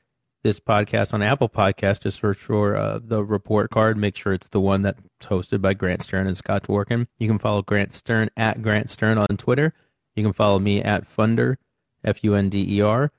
[0.44, 2.02] this podcast on Apple Podcast.
[2.02, 3.98] Just search for uh, the report card.
[3.98, 7.08] Make sure it's the one that's hosted by Grant Stern and Scott Dworkin.
[7.18, 9.74] You can follow Grant Stern at Grant Stern on Twitter.
[10.16, 11.56] You can follow me at Funder,
[12.04, 13.12] F U N D E R.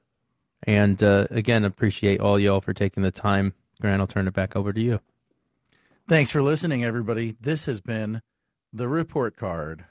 [0.64, 3.52] And uh, again, appreciate all y'all for taking the time.
[3.80, 5.00] Grant, I'll turn it back over to you.
[6.08, 7.36] Thanks for listening, everybody.
[7.40, 8.22] This has been
[8.72, 9.84] the report card.